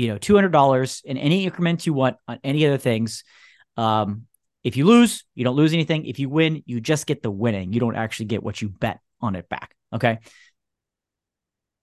[0.00, 3.22] you know, two hundred dollars in any increment you want on any other things.
[3.76, 4.26] Um,
[4.64, 6.06] if you lose, you don't lose anything.
[6.06, 7.74] If you win, you just get the winning.
[7.74, 9.74] You don't actually get what you bet on it back.
[9.92, 10.20] Okay.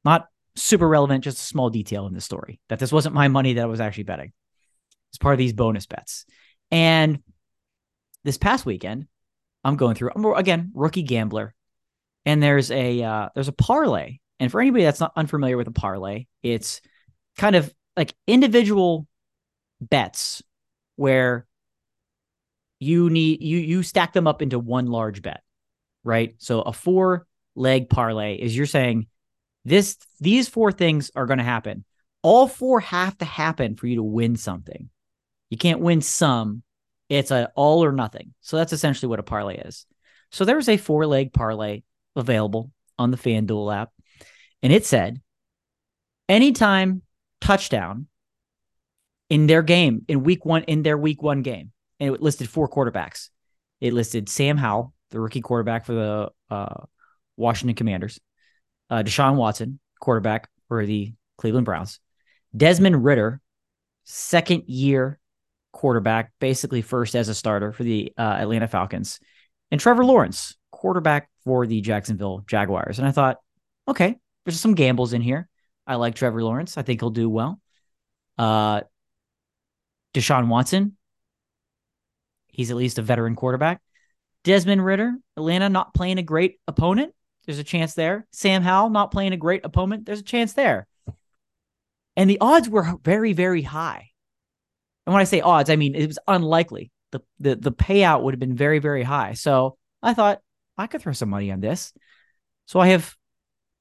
[0.03, 3.53] Not super relevant, just a small detail in the story that this wasn't my money
[3.53, 4.33] that I was actually betting.
[5.11, 6.25] It's part of these bonus bets.
[6.71, 7.19] And
[8.23, 9.07] this past weekend,
[9.63, 10.11] I'm going through.
[10.15, 11.53] I'm again rookie gambler,
[12.25, 14.19] and there's a uh, there's a parlay.
[14.39, 16.81] And for anybody that's not unfamiliar with a parlay, it's
[17.37, 19.07] kind of like individual
[19.81, 20.43] bets
[20.95, 21.47] where
[22.79, 25.41] you need you you stack them up into one large bet,
[26.03, 26.35] right?
[26.37, 29.07] So a four leg parlay is you're saying
[29.65, 31.83] this these four things are going to happen.
[32.21, 34.89] All four have to happen for you to win something.
[35.49, 36.63] You can't win some.
[37.09, 38.33] It's a all or nothing.
[38.41, 39.85] So that's essentially what a parlay is.
[40.31, 41.83] So there was a four leg parlay
[42.15, 43.91] available on the FanDuel app,
[44.61, 45.21] and it said
[46.27, 47.01] anytime
[47.39, 48.07] touchdown
[49.29, 52.69] in their game in week one in their week one game, and it listed four
[52.69, 53.29] quarterbacks.
[53.79, 56.83] It listed Sam Howell, the rookie quarterback for the uh,
[57.37, 58.19] Washington Commanders,
[58.89, 61.99] uh, Deshaun Watson, quarterback for the Cleveland Browns,
[62.55, 63.39] Desmond Ridder,
[64.03, 65.19] second year
[65.77, 69.19] quarterback, basically first as a starter for the uh, Atlanta Falcons,
[69.69, 72.97] and Trevor Lawrence, quarterback for the Jacksonville Jaguars.
[72.97, 73.37] And I thought,
[73.87, 75.47] okay, there's some gambles in here.
[75.85, 76.79] I like Trevor Lawrence.
[76.79, 77.61] I think he'll do well.
[78.39, 78.81] Uh,
[80.15, 80.97] Deshaun Watson,
[82.47, 83.79] he's at least a veteran quarterback.
[84.43, 87.13] Desmond Ridder, Atlanta not playing a great opponent.
[87.45, 88.25] There's a chance there.
[88.31, 90.07] Sam Howell not playing a great opponent.
[90.07, 90.87] There's a chance there.
[92.15, 94.09] And the odds were very, very high.
[95.07, 96.91] And when I say odds, I mean it was unlikely.
[97.11, 99.33] The the the payout would have been very, very high.
[99.33, 100.41] So I thought
[100.77, 101.93] I could throw some money on this.
[102.65, 103.15] So I have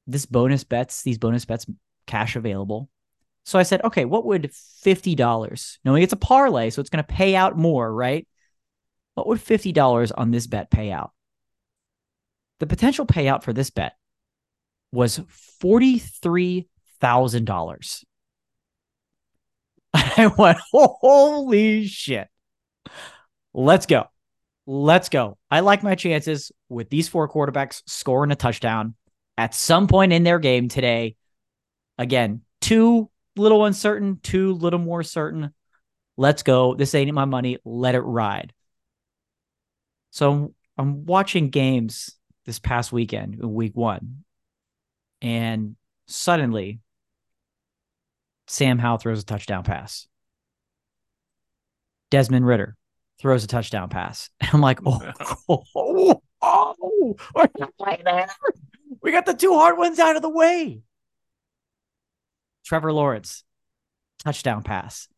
[0.06, 1.66] this bonus bets, these bonus bets,
[2.06, 2.88] cash available.
[3.44, 4.52] So I said, okay, what would
[4.84, 8.26] $50, knowing it's a parlay, so it's going to pay out more, right?
[9.14, 11.12] What would $50 on this bet pay out?
[12.58, 13.92] The potential payout for this bet
[14.92, 15.20] was
[15.62, 18.04] $43,000.
[20.16, 22.28] I went, holy shit.
[23.54, 24.04] Let's go.
[24.66, 25.38] Let's go.
[25.50, 28.94] I like my chances with these four quarterbacks scoring a touchdown
[29.38, 31.16] at some point in their game today.
[31.96, 35.54] Again, two little uncertain, two little more certain.
[36.18, 36.74] Let's go.
[36.74, 37.58] This ain't my money.
[37.64, 38.52] Let it ride.
[40.10, 44.24] So I'm watching games this past weekend, week one,
[45.22, 46.80] and suddenly
[48.46, 50.06] Sam Howell throws a touchdown pass.
[52.10, 52.76] Desmond Ridder
[53.20, 54.30] throws a touchdown pass.
[54.52, 55.00] I'm like, oh,
[55.48, 57.16] oh, oh, oh, oh,
[59.02, 60.80] we got the two hard ones out of the way.
[62.64, 63.44] Trevor Lawrence,
[64.24, 65.08] touchdown pass.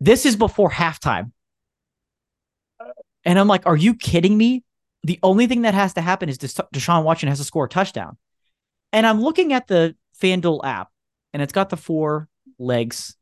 [0.00, 1.32] This is before halftime.
[3.24, 4.64] And I'm like, are you kidding me?
[5.02, 8.16] The only thing that has to happen is Deshaun Watson has to score a touchdown.
[8.92, 10.89] And I'm looking at the FanDuel app,
[11.32, 13.16] and it's got the four legs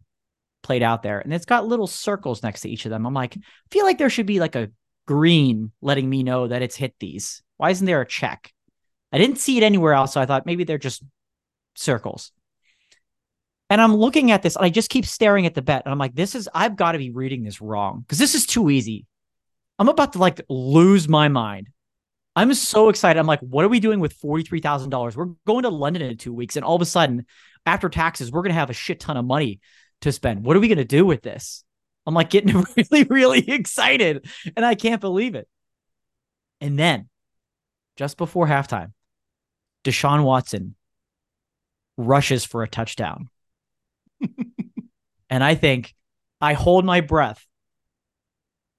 [0.62, 3.06] played out there, and it's got little circles next to each of them.
[3.06, 3.40] I'm like, I
[3.70, 4.70] feel like there should be like a
[5.06, 7.42] green letting me know that it's hit these.
[7.56, 8.52] Why isn't there a check?
[9.12, 11.02] I didn't see it anywhere else, so I thought maybe they're just
[11.74, 12.32] circles.
[13.70, 15.98] And I'm looking at this, and I just keep staring at the bet, and I'm
[15.98, 19.06] like, this is I've got to be reading this wrong because this is too easy.
[19.78, 21.68] I'm about to like lose my mind.
[22.34, 23.18] I'm so excited.
[23.18, 25.16] I'm like, what are we doing with $43,000?
[25.16, 26.54] We're going to London in two weeks.
[26.54, 27.26] And all of a sudden,
[27.68, 29.60] after taxes, we're going to have a shit ton of money
[30.00, 30.44] to spend.
[30.44, 31.64] What are we going to do with this?
[32.06, 34.26] I'm like getting really, really excited.
[34.56, 35.46] And I can't believe it.
[36.60, 37.08] And then
[37.96, 38.92] just before halftime,
[39.84, 40.74] Deshaun Watson
[41.96, 43.28] rushes for a touchdown.
[45.30, 45.94] and I think
[46.40, 47.44] I hold my breath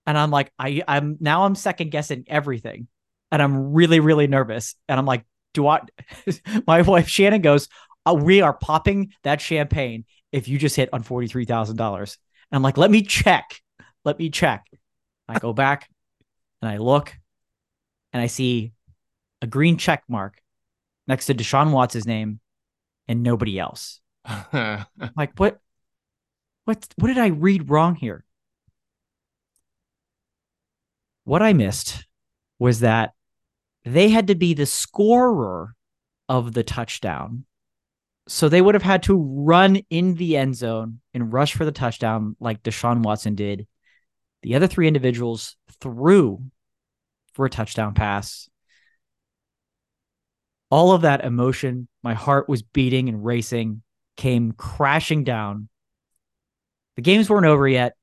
[0.10, 2.88] and I'm like, I, I'm now I'm second guessing everything,
[3.32, 4.74] and I'm really, really nervous.
[4.88, 5.24] And I'm like,
[5.54, 5.82] do I?
[6.68, 7.68] my wife Shannon goes,
[8.10, 12.18] oh, we are popping that champagne if you just hit on forty three thousand dollars.
[12.52, 13.62] And I'm like, let me check,
[14.04, 14.66] let me check.
[15.28, 15.90] I go back
[16.62, 17.16] and I look,
[18.14, 18.74] and I see
[19.42, 20.42] a green check mark
[21.08, 22.40] next to Deshaun Watts' name
[23.08, 24.02] and nobody else.
[24.54, 25.60] like what?
[26.66, 26.88] What?
[26.98, 28.26] What did I read wrong here?
[31.24, 32.06] What I missed
[32.58, 33.14] was that
[33.86, 35.76] they had to be the scorer
[36.28, 37.46] of the touchdown.
[38.30, 41.72] So they would have had to run in the end zone and rush for the
[41.72, 43.66] touchdown like Deshaun Watson did.
[44.44, 46.44] The other three individuals threw
[47.34, 48.48] for a touchdown pass.
[50.70, 53.82] All of that emotion, my heart was beating and racing,
[54.16, 55.68] came crashing down.
[56.98, 57.96] The games weren't over yet.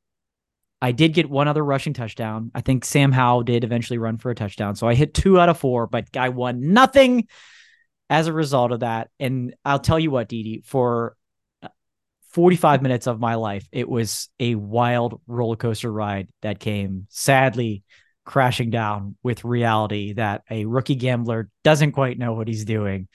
[0.83, 2.51] I did get one other rushing touchdown.
[2.53, 4.75] I think Sam Howell did eventually run for a touchdown.
[4.75, 7.29] So I hit two out of four, but I won nothing
[8.09, 9.11] as a result of that.
[9.19, 11.17] And I'll tell you what, Didi, for
[12.31, 17.83] 45 minutes of my life, it was a wild roller coaster ride that came sadly
[18.25, 23.09] crashing down with reality that a rookie gambler doesn't quite know what he's doing.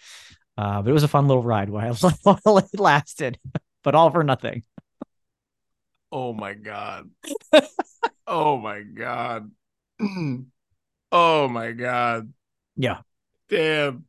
[0.57, 1.95] Uh, but it was a fun little ride while
[2.57, 3.37] it lasted,
[3.83, 4.63] but all for nothing.
[6.11, 7.09] Oh my god.
[8.27, 9.51] oh my god.
[11.11, 12.33] oh my god.
[12.75, 12.99] Yeah.
[13.49, 14.05] Damn.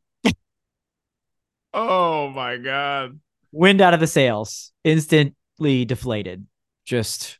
[1.73, 3.19] Oh my god.
[3.51, 4.71] Wind out of the sails.
[4.83, 6.45] Instantly deflated.
[6.85, 7.39] Just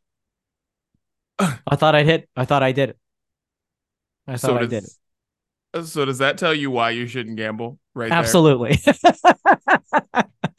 [1.39, 2.30] I thought I'd hit.
[2.36, 2.98] I thought I did it.
[4.28, 5.86] I thought so I did it.
[5.86, 7.80] So does that tell you why you shouldn't gamble?
[7.96, 8.12] Right.
[8.12, 8.80] Absolutely.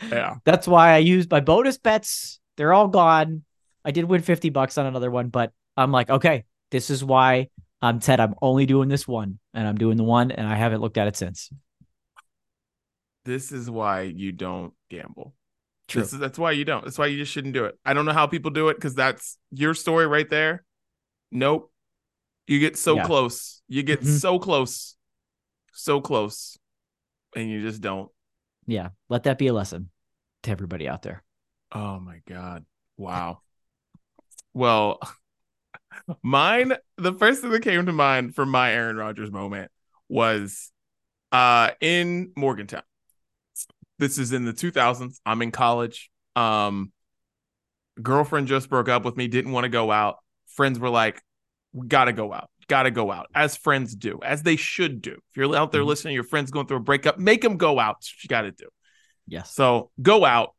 [0.02, 0.36] yeah.
[0.44, 2.40] That's why I used my bonus bets.
[2.56, 3.44] They're all gone.
[3.84, 7.48] I did win 50 bucks on another one, but I'm like, okay, this is why
[7.80, 8.18] I'm Ted.
[8.18, 11.06] I'm only doing this one and I'm doing the one and I haven't looked at
[11.06, 11.50] it since.
[13.24, 15.34] This is why you don't gamble.
[15.88, 16.02] True.
[16.02, 16.84] This is that's why you don't.
[16.84, 17.78] That's why you just shouldn't do it.
[17.84, 20.64] I don't know how people do it because that's your story right there.
[21.30, 21.70] Nope.
[22.46, 23.04] You get so yeah.
[23.04, 23.62] close.
[23.68, 24.16] You get mm-hmm.
[24.16, 24.96] so close.
[25.72, 26.58] So close.
[27.36, 28.10] And you just don't.
[28.66, 28.90] Yeah.
[29.08, 29.90] Let that be a lesson
[30.44, 31.22] to everybody out there.
[31.72, 32.64] Oh my God.
[32.96, 33.40] Wow.
[34.52, 35.00] Well,
[36.22, 39.70] mine, the first thing that came to mind for my Aaron Rodgers moment
[40.08, 40.70] was
[41.32, 42.82] uh in Morgantown.
[43.98, 45.20] This is in the 2000s.
[45.24, 46.10] I'm in college.
[46.36, 46.92] Um
[48.02, 50.16] girlfriend just broke up with me, didn't want to go out.
[50.48, 51.22] Friends were like,
[51.72, 52.50] "We got to go out.
[52.66, 55.12] got to go out as friends do, as they should do.
[55.12, 55.86] If you're out there Mhm.
[55.86, 57.98] listening, your friend's going through a breakup, make them go out.
[58.22, 58.68] You got to do.
[59.26, 59.52] Yes.
[59.54, 60.54] So go out.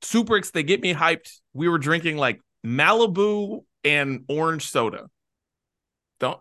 [0.00, 1.30] Super, ex- they get me hyped.
[1.52, 5.08] We were drinking like Malibu and orange soda.
[6.20, 6.40] Don't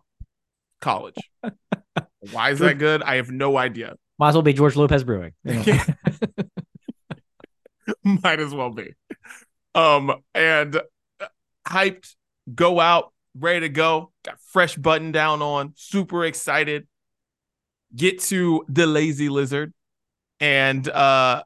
[0.79, 1.17] college.
[2.31, 3.03] Why is that good?
[3.03, 3.95] I have no idea.
[4.21, 5.33] Might as well be George Lopez Brewing.
[5.43, 5.83] Yeah.
[8.03, 8.93] Might as well be.
[9.73, 11.25] Um, and uh,
[11.67, 12.13] hyped,
[12.53, 16.87] go out, ready to go, got fresh button down on, super excited.
[17.95, 19.73] Get to the lazy lizard,
[20.39, 21.41] and uh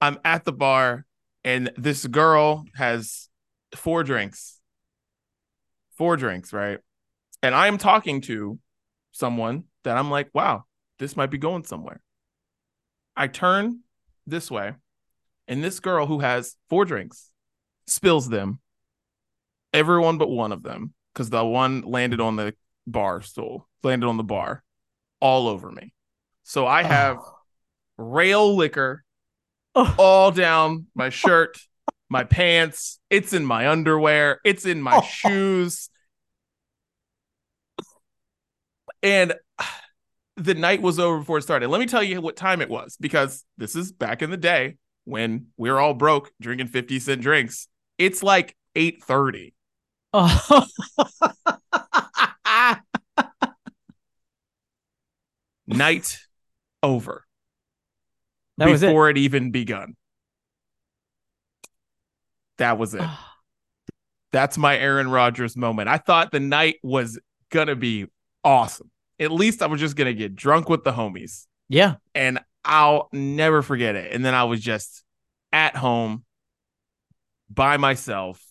[0.00, 1.06] I'm at the bar,
[1.42, 3.28] and this girl has
[3.74, 4.60] four drinks.
[5.98, 6.78] Four drinks, right?
[7.42, 8.60] And I am talking to
[9.10, 10.62] someone that I'm like, wow,
[11.00, 12.00] this might be going somewhere.
[13.20, 13.80] I turn
[14.26, 14.72] this way,
[15.46, 17.28] and this girl who has four drinks
[17.86, 18.60] spills them,
[19.74, 22.54] everyone but one of them, because the one landed on the
[22.86, 24.62] bar stool, landed on the bar,
[25.20, 25.92] all over me.
[26.44, 27.18] So I have
[27.98, 29.04] rail liquor
[29.74, 29.94] Oh.
[29.98, 31.58] all down my shirt,
[32.08, 32.98] my pants.
[33.10, 34.40] It's in my underwear.
[34.46, 35.02] It's in my Oh.
[35.06, 35.90] shoes.
[39.02, 39.34] And
[40.40, 41.68] the night was over before it started.
[41.68, 44.76] Let me tell you what time it was because this is back in the day
[45.04, 47.68] when we were all broke drinking 50 cent drinks.
[47.98, 49.52] It's like 8:30.
[50.12, 50.66] Oh.
[55.66, 56.18] Night
[56.82, 57.24] over
[58.58, 58.86] that was it.
[58.86, 59.94] before it even begun.
[62.58, 63.02] That was it.
[63.02, 63.36] Ah.
[64.32, 65.88] That's my Aaron Rodgers moment.
[65.88, 67.18] I thought the night was
[67.50, 68.06] gonna be
[68.44, 68.90] awesome.
[69.20, 71.96] At least I was just gonna get drunk with the homies, Yeah.
[72.14, 74.12] and I'll never forget it.
[74.12, 75.04] And then I was just
[75.52, 76.24] at home
[77.48, 78.42] by myself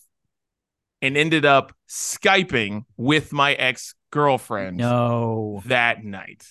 [1.02, 5.62] and ended up Skyping with my ex girlfriend No.
[5.66, 6.44] that night.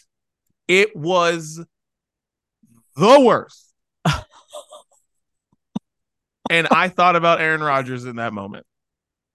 [0.68, 1.64] It was
[2.96, 3.74] the worst.
[6.50, 8.66] and I thought about Aaron Rodgers in that moment.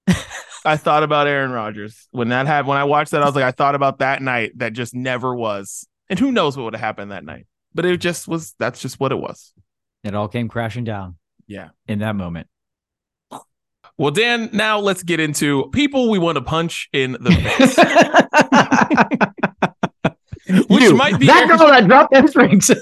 [0.65, 2.69] I thought about Aaron Rodgers when that happened.
[2.69, 5.35] When I watched that, I was like, I thought about that night that just never
[5.35, 5.87] was.
[6.09, 7.47] And who knows what would have happened that night?
[7.75, 8.55] But it just was.
[8.59, 9.53] That's just what it was.
[10.05, 11.69] It all came crashing down Yeah.
[11.87, 12.47] in that moment.
[13.97, 17.77] Well, Dan, now let's get into people we want to punch in the face.
[20.69, 22.71] Which You, might be that girl that dropped them strings.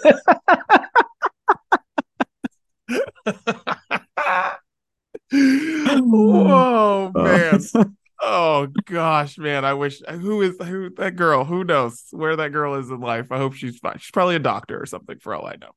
[5.33, 7.61] Whoa, man.
[8.24, 9.64] Oh gosh, man.
[9.64, 11.45] I wish who is who that girl?
[11.45, 13.33] Who knows where that girl is in life?
[13.33, 13.99] I hope she's fine.
[13.99, 15.70] She's probably a doctor or something for all I know.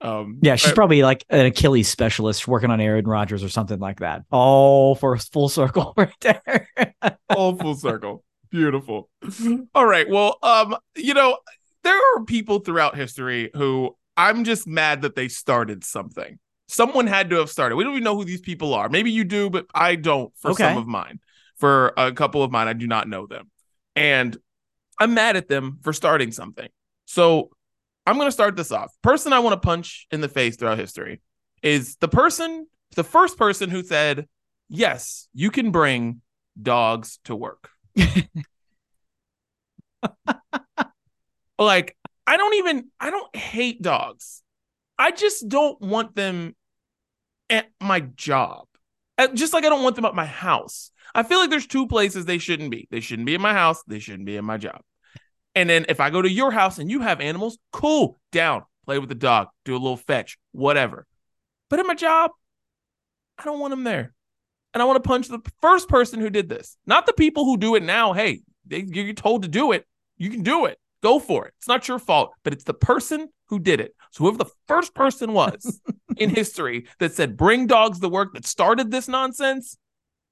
[0.00, 3.78] Um yeah, she's but- probably like an Achilles specialist working on Aaron Rodgers or something
[3.78, 4.22] like that.
[4.32, 6.66] All for full circle right there.
[7.30, 8.24] all full circle.
[8.50, 9.08] Beautiful.
[9.72, 10.08] All right.
[10.10, 11.38] Well, um, you know,
[11.84, 16.40] there are people throughout history who I'm just mad that they started something.
[16.68, 17.76] Someone had to have started.
[17.76, 18.88] We don't even know who these people are.
[18.88, 20.64] Maybe you do, but I don't for Okay.
[20.64, 21.20] some of mine.
[21.56, 23.50] For a couple of mine, I do not know them.
[23.94, 24.36] And
[24.98, 26.68] I'm mad at them for starting something.
[27.06, 27.50] So
[28.04, 28.92] I'm going to start this off.
[29.02, 31.22] Person I want to punch in the face throughout history
[31.62, 34.26] is the person, the first person who said,
[34.68, 36.20] Yes, you can bring
[36.60, 37.70] dogs to work.
[41.58, 41.96] like
[42.26, 44.42] I don't even I don't hate dogs.
[44.98, 46.54] I just don't want them
[47.50, 48.66] at my job.
[49.18, 50.90] Uh, Just like I don't want them at my house.
[51.14, 52.88] I feel like there's two places they shouldn't be.
[52.90, 54.80] They shouldn't be in my house, they shouldn't be in my job.
[55.54, 58.98] And then if I go to your house and you have animals, cool, down, play
[58.98, 61.06] with the dog, do a little fetch, whatever.
[61.70, 62.32] But at my job,
[63.38, 64.12] I don't want them there.
[64.74, 67.56] And I want to punch the first person who did this, not the people who
[67.56, 68.12] do it now.
[68.12, 69.86] Hey, they, you're told to do it.
[70.18, 70.78] You can do it.
[71.02, 71.54] Go for it.
[71.56, 73.94] It's not your fault, but it's the person who did it.
[74.16, 75.78] So whoever the first person was
[76.16, 79.76] in history that said bring dogs to work that started this nonsense,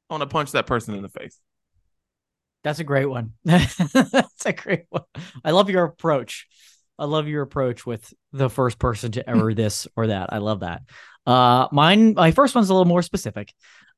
[0.09, 1.39] I want to punch that person in the face.
[2.63, 3.35] That's a great one.
[3.45, 5.03] That's a great one.
[5.45, 6.47] I love your approach.
[6.99, 10.33] I love your approach with the first person to ever this or that.
[10.33, 10.81] I love that.
[11.27, 13.53] Uh mine my first one's a little more specific.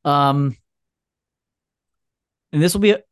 [0.04, 0.56] Um
[2.52, 3.02] and this will be a,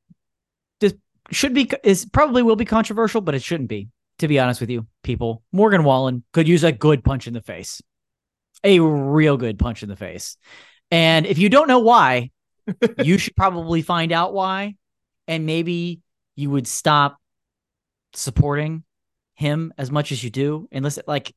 [0.81, 0.95] this
[1.31, 3.91] should be is probably will be controversial, but it shouldn't be.
[4.18, 7.40] To be honest with you, people, Morgan Wallen could use a good punch in the
[7.40, 7.82] face.
[8.62, 10.36] A real good punch in the face.
[10.90, 12.30] And if you don't know why,
[13.02, 14.76] you should probably find out why
[15.26, 16.00] and maybe
[16.36, 17.16] you would stop
[18.14, 18.84] supporting
[19.34, 21.34] him as much as you do and listen like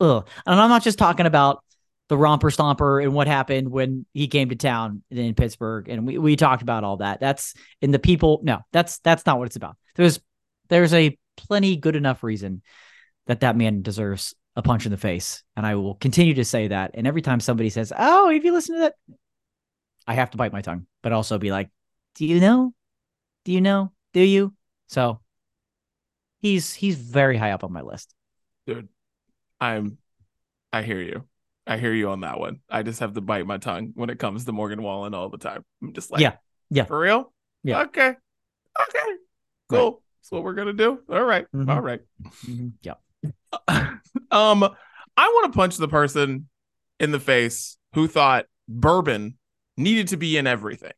[0.00, 0.26] ugh.
[0.46, 1.64] and i'm not just talking about
[2.08, 5.88] the romper stomper and what happened when he came to town in Pittsburgh.
[5.88, 7.20] And we, we talked about all that.
[7.20, 8.40] That's in the people.
[8.42, 9.76] No, that's that's not what it's about.
[9.94, 10.18] There's
[10.68, 12.62] there's a plenty good enough reason
[13.26, 15.42] that that man deserves a punch in the face.
[15.56, 16.90] And I will continue to say that.
[16.94, 18.94] And every time somebody says, Oh, if you listen to that,
[20.06, 21.70] I have to bite my tongue, but also be like,
[22.14, 22.74] Do you know?
[23.44, 23.92] Do you know?
[24.12, 24.54] Do you?
[24.88, 25.20] So
[26.40, 28.14] he's he's very high up on my list.
[28.66, 28.88] Dude,
[29.60, 29.98] I'm
[30.72, 31.24] I hear you.
[31.66, 32.60] I hear you on that one.
[32.70, 35.38] I just have to bite my tongue when it comes to Morgan Wallen all the
[35.38, 35.64] time.
[35.82, 36.36] I'm just like, Yeah.
[36.70, 36.84] Yeah.
[36.84, 37.32] For real?
[37.62, 37.82] Yeah.
[37.82, 38.08] Okay.
[38.08, 39.12] Okay.
[39.68, 40.02] Cool.
[40.28, 41.00] That's what we're gonna do.
[41.08, 41.46] All right.
[41.54, 41.70] Mhm.
[41.74, 42.00] All right.
[42.44, 42.72] Mhm.
[42.82, 42.96] Yeah.
[44.30, 44.62] um,
[45.16, 46.50] I want to punch the person
[47.00, 49.38] in the face who thought bourbon
[49.78, 50.92] needed to be in everything.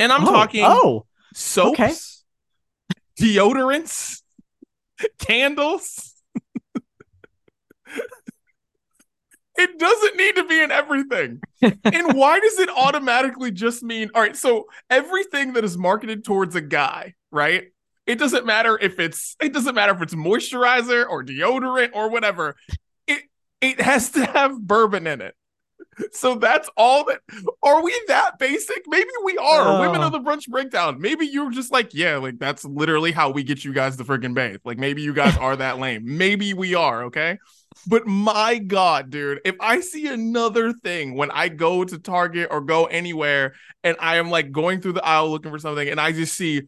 [0.00, 1.94] And I'm oh, talking Oh, soaps, okay.
[3.20, 4.22] deodorants,
[5.20, 6.14] candles.
[9.56, 11.40] it doesn't need to be in everything.
[11.62, 14.36] and why does it automatically just mean all right?
[14.36, 17.64] So everything that is marketed towards a guy, right?
[18.06, 22.56] It doesn't matter if it's it doesn't matter if it's moisturizer or deodorant or whatever.
[23.06, 23.22] It
[23.60, 25.34] it has to have bourbon in it.
[26.12, 27.20] So that's all that
[27.62, 28.82] are we that basic?
[28.86, 29.76] Maybe we are.
[29.76, 29.80] Oh.
[29.80, 31.00] Women of the brunch breakdown.
[31.00, 34.34] Maybe you're just like, yeah, like that's literally how we get you guys to freaking
[34.34, 34.60] bathe.
[34.64, 36.02] Like maybe you guys are that lame.
[36.04, 37.38] Maybe we are, okay?
[37.86, 42.60] But my God, dude, if I see another thing when I go to Target or
[42.60, 46.12] go anywhere and I am like going through the aisle looking for something and I
[46.12, 46.62] just see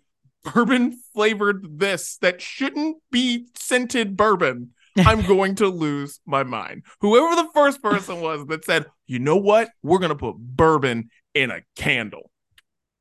[0.45, 6.85] bourbon flavored this that shouldn't be scented bourbon, I'm going to lose my mind.
[7.01, 9.71] Whoever the first person was that said, you know what?
[9.83, 12.31] We're going to put bourbon in a candle.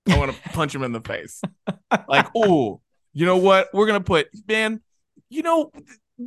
[0.09, 1.41] I want to punch him in the face.
[2.07, 2.81] Like, oh,
[3.13, 3.69] you know what?
[3.73, 4.81] We're going to put, man,
[5.29, 5.71] you know,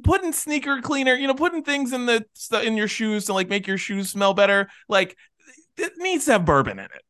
[0.02, 2.24] putting sneaker cleaner, you know, putting things in the
[2.62, 5.16] in your shoes to like make your shoes smell better, like
[5.76, 7.02] it needs to have bourbon in it.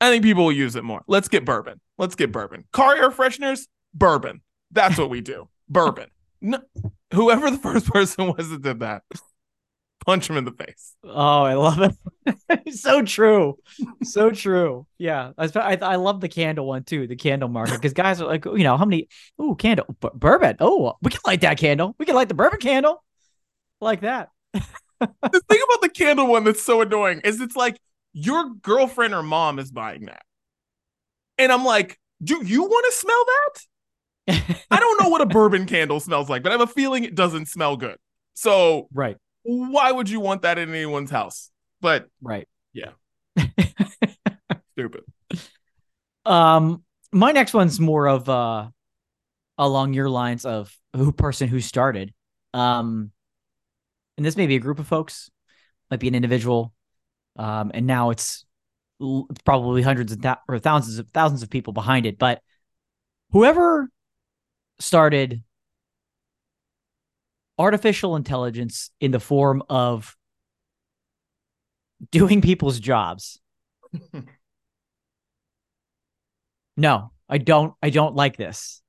[0.00, 1.02] I think people will use it more.
[1.06, 1.80] Let's get bourbon.
[1.98, 2.64] Let's get bourbon.
[2.72, 4.40] Car air fresheners, bourbon.
[4.70, 5.48] That's what we do.
[5.68, 6.08] bourbon.
[6.40, 6.60] No,
[7.12, 9.02] whoever the first person was that did that,
[10.06, 10.94] punch him in the face.
[11.04, 11.94] Oh, I love
[12.26, 12.74] it.
[12.74, 13.58] so true.
[14.02, 14.86] So true.
[14.96, 15.32] Yeah.
[15.36, 17.74] I, I, I love the candle one too, the candle market.
[17.74, 19.08] Because guys are like, you know, how many,
[19.40, 20.56] ooh, candle, b- bourbon.
[20.60, 21.94] Oh, we can light that candle.
[21.98, 23.04] We can light the bourbon candle
[23.80, 24.30] like that.
[25.00, 27.78] The thing about the candle one that's so annoying is it's like
[28.12, 30.22] your girlfriend or mom is buying that.
[31.38, 34.56] And I'm like, do you want to smell that?
[34.70, 37.14] I don't know what a bourbon candle smells like, but I have a feeling it
[37.14, 37.96] doesn't smell good.
[38.34, 39.16] So right.
[39.42, 41.50] why would you want that in anyone's house?
[41.80, 42.46] But Right.
[42.72, 42.90] Yeah.
[44.72, 45.02] Stupid.
[46.26, 48.68] Um, my next one's more of uh
[49.58, 52.12] along your lines of who person who started.
[52.54, 53.12] Um,
[54.16, 55.30] and this may be a group of folks,
[55.90, 56.72] might be an individual,
[57.36, 58.44] um, and now it's
[59.44, 62.18] probably hundreds of thou- or thousands of thousands of people behind it.
[62.18, 62.42] But
[63.32, 63.88] whoever
[64.78, 65.42] started
[67.58, 70.16] artificial intelligence in the form of
[72.10, 73.40] doing people's jobs
[76.76, 77.74] no, I don't.
[77.82, 78.82] I don't like this.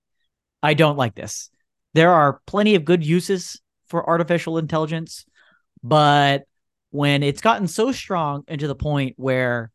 [0.64, 1.50] I don't like this.
[1.94, 5.26] There are plenty of good uses for artificial intelligence,
[5.84, 6.44] but
[6.92, 9.72] when it's gotten so strong and to the point where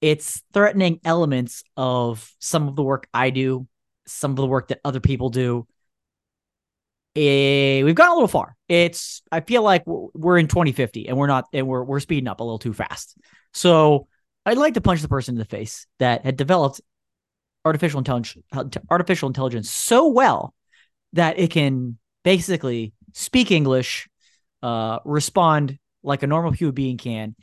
[0.00, 3.66] it's threatening elements of some of the work I do,
[4.06, 5.66] some of the work that other people do,
[7.16, 8.56] eh, we've gone a little far.
[8.68, 12.28] It's I feel like we're we're in 2050 and we're not and we're we're speeding
[12.28, 13.16] up a little too fast.
[13.52, 14.08] So
[14.46, 16.80] I'd like to punch the person in the face that had developed
[17.64, 18.42] artificial intelligence
[18.90, 20.54] artificial intelligence so well
[21.12, 24.08] that it can basically speak English,
[24.62, 27.34] uh, respond like a normal human being can.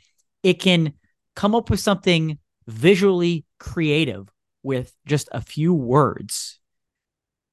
[0.42, 0.94] It can
[1.34, 4.28] come up with something visually creative
[4.62, 6.60] with just a few words.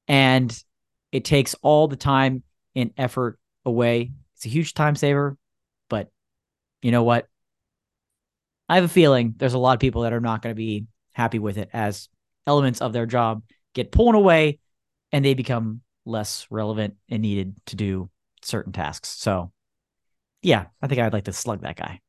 [0.08, 0.56] And
[1.12, 2.42] it takes all the time
[2.74, 4.12] and effort away.
[4.34, 5.36] It's a huge time saver,
[5.88, 6.10] but
[6.82, 7.26] you know what?
[8.68, 10.86] I have a feeling there's a lot of people that are not going to be
[11.12, 12.08] happy with it as
[12.46, 13.42] elements of their job
[13.74, 14.58] get pulled away
[15.12, 18.10] and they become less relevant and needed to do
[18.42, 19.08] certain tasks.
[19.08, 19.52] So,
[20.42, 22.00] yeah, I think I'd like to slug that guy.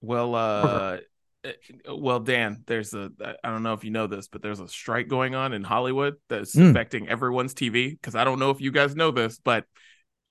[0.00, 0.98] Well, uh,
[1.44, 1.52] eh,
[1.88, 3.10] well, Dan, there's a
[3.42, 6.16] I don't know if you know this, but there's a strike going on in Hollywood
[6.28, 6.70] that's Mm.
[6.70, 7.90] affecting everyone's TV.
[7.90, 9.64] Because I don't know if you guys know this, but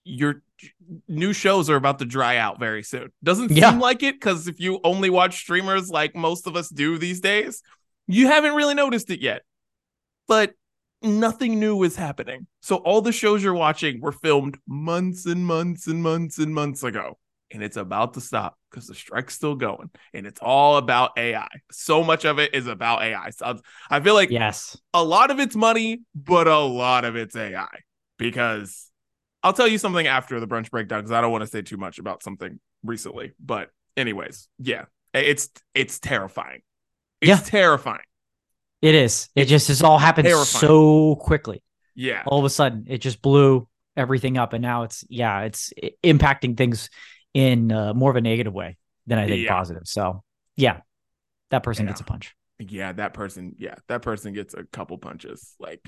[0.03, 0.41] your
[1.07, 3.11] new shows are about to dry out very soon.
[3.23, 3.71] Doesn't Yeah.
[3.71, 7.21] seem like it because if you only watch streamers like most of us do these
[7.21, 7.61] days,
[8.07, 9.43] you haven't really noticed it yet.
[10.27, 10.53] But
[11.01, 12.47] nothing new is happening.
[12.61, 16.83] So all the shows you're watching were filmed months and months and months and months
[16.83, 17.17] ago.
[17.53, 21.49] and it's about to stop because the strike's still going and it's all about AI.
[21.71, 23.31] So much of it is about AI.
[23.31, 27.35] So I feel like yes, a lot of it's money, but a lot of it's
[27.35, 27.67] AI
[28.17, 28.89] because
[29.43, 31.77] I'll tell you something after the brunch breakdown because I don't want to say too
[31.77, 33.33] much about something recently.
[33.39, 36.61] But anyways, yeah, it's it's terrifying.
[37.21, 37.37] It's Yeah.
[37.41, 38.01] terrifying.
[38.81, 39.29] It is.
[39.35, 40.61] It just has all happened terrifying.
[40.61, 41.63] so quickly.
[41.95, 42.23] Yeah.
[42.25, 43.67] All of a sudden, it just blew
[43.97, 45.73] everything up, and now it's yeah, it's
[46.03, 46.89] impacting things
[47.33, 48.77] in uh, more of a negative way
[49.07, 49.53] than I think Yeah.
[49.53, 49.83] positive.
[49.85, 50.23] So
[50.55, 50.81] yeah,
[51.49, 51.91] that person Yeah.
[51.91, 52.35] gets a punch.
[52.59, 55.55] Yeah, that person, yeah, that person gets a couple punches.
[55.59, 55.81] Like,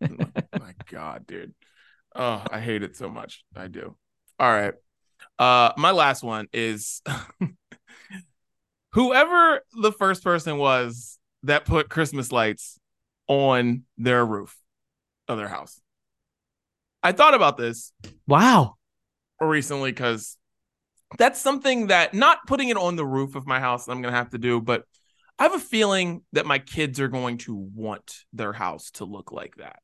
[0.00, 1.54] my God, dude.
[2.14, 3.42] Oh, I hate it so much.
[3.56, 3.96] I do.
[4.38, 4.74] All right.
[5.38, 7.00] Uh, my last one is
[8.92, 12.78] whoever the first person was that put Christmas lights
[13.28, 14.56] on their roof
[15.28, 15.80] of their house.
[17.02, 17.92] I thought about this
[18.26, 18.76] Wow.
[19.40, 20.36] recently because
[21.18, 24.30] that's something that not putting it on the roof of my house I'm gonna have
[24.30, 24.84] to do, but
[25.38, 29.32] I have a feeling that my kids are going to want their house to look
[29.32, 29.80] like that.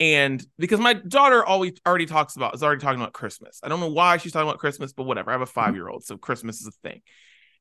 [0.00, 3.60] And because my daughter always already talks about is already talking about Christmas.
[3.62, 5.30] I don't know why she's talking about Christmas, but whatever.
[5.30, 5.52] I have a mm-hmm.
[5.52, 7.00] five year old, so Christmas is a thing.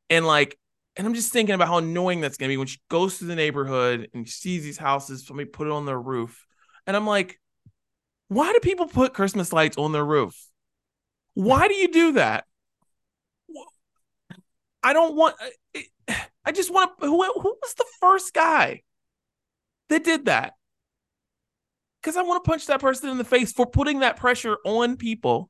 [0.09, 0.57] And like,
[0.95, 3.35] and I'm just thinking about how annoying that's gonna be when she goes to the
[3.35, 6.45] neighborhood and sees these houses, somebody put it on their roof.
[6.85, 7.39] And I'm like,
[8.27, 10.35] why do people put Christmas lights on their roof?
[11.33, 12.45] Why do you do that?
[14.83, 15.35] I don't want.
[16.45, 17.07] I just want to.
[17.07, 18.81] Who, who was the first guy
[19.89, 20.53] that did that?
[22.01, 24.97] Because I want to punch that person in the face for putting that pressure on
[24.97, 25.49] people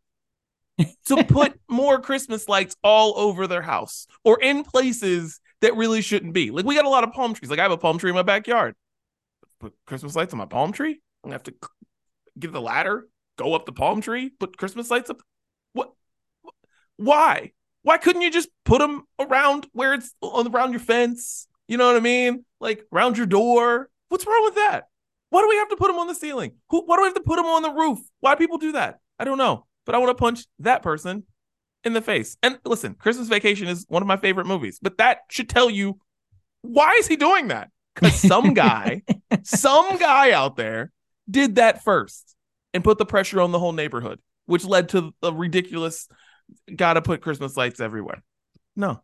[1.05, 6.33] to put more Christmas lights all over their house or in places that really shouldn't
[6.33, 6.51] be.
[6.51, 7.49] Like we got a lot of palm trees.
[7.49, 8.75] Like I have a palm tree in my backyard.
[9.59, 10.91] Put Christmas lights on my palm tree.
[11.23, 11.53] I'm gonna have to
[12.37, 13.07] get the ladder,
[13.37, 15.21] go up the palm tree, put Christmas lights up.
[15.73, 15.93] What?
[16.97, 17.51] Why?
[17.83, 21.47] Why couldn't you just put them around where it's on around your fence?
[21.67, 22.45] You know what I mean?
[22.59, 23.89] Like around your door.
[24.09, 24.85] What's wrong with that?
[25.29, 26.53] Why do we have to put them on the ceiling?
[26.69, 26.83] Who?
[26.85, 27.99] Why do we have to put them on the roof?
[28.19, 28.99] Why do people do that?
[29.19, 31.23] I don't know, but I want to punch that person
[31.83, 32.37] in the face.
[32.41, 35.99] And listen, Christmas Vacation is one of my favorite movies, but that should tell you
[36.61, 37.69] why is he doing that?
[37.93, 39.03] Because some guy,
[39.43, 40.91] some guy out there
[41.29, 42.35] did that first
[42.73, 46.07] and put the pressure on the whole neighborhood, which led to the ridiculous
[46.73, 48.23] gotta put Christmas lights everywhere.
[48.75, 49.01] No,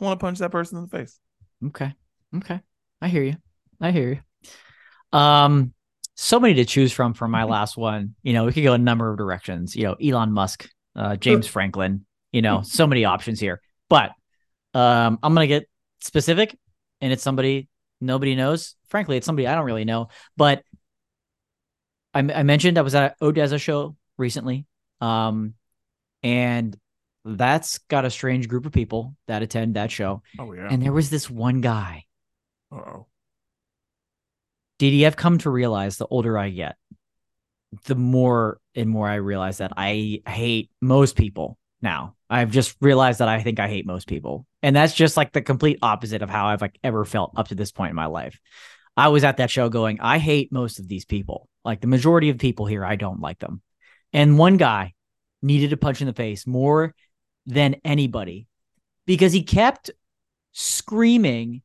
[0.00, 1.18] I want to punch that person in the face.
[1.66, 1.94] Okay.
[2.36, 2.60] Okay.
[3.00, 3.36] I hear you.
[3.80, 4.20] I hear
[5.12, 5.18] you.
[5.18, 5.74] Um,
[6.14, 8.14] so many to choose from for my last one.
[8.22, 9.74] You know, we could go a number of directions.
[9.74, 12.04] You know, Elon Musk, uh, James Franklin.
[12.32, 13.60] You know, so many options here.
[13.90, 14.12] But
[14.74, 15.68] um, I'm gonna get
[16.00, 16.56] specific,
[17.00, 17.68] and it's somebody
[18.00, 18.74] nobody knows.
[18.88, 20.08] Frankly, it's somebody I don't really know.
[20.36, 20.62] But
[22.14, 24.66] I, I mentioned I was at an ODESZA show recently,
[25.00, 25.54] um,
[26.22, 26.76] and
[27.24, 30.22] that's got a strange group of people that attend that show.
[30.38, 30.68] Oh yeah.
[30.70, 32.04] And there was this one guy.
[32.70, 33.06] oh.
[34.82, 36.74] Did I've come to realize the older I get,
[37.84, 42.16] the more and more I realize that I hate most people now.
[42.28, 44.44] I've just realized that I think I hate most people.
[44.60, 47.54] And that's just like the complete opposite of how I've like ever felt up to
[47.54, 48.40] this point in my life.
[48.96, 51.48] I was at that show going, I hate most of these people.
[51.64, 53.62] Like the majority of people here, I don't like them.
[54.12, 54.94] And one guy
[55.42, 56.92] needed a punch in the face more
[57.46, 58.48] than anybody
[59.06, 59.92] because he kept
[60.50, 61.62] screaming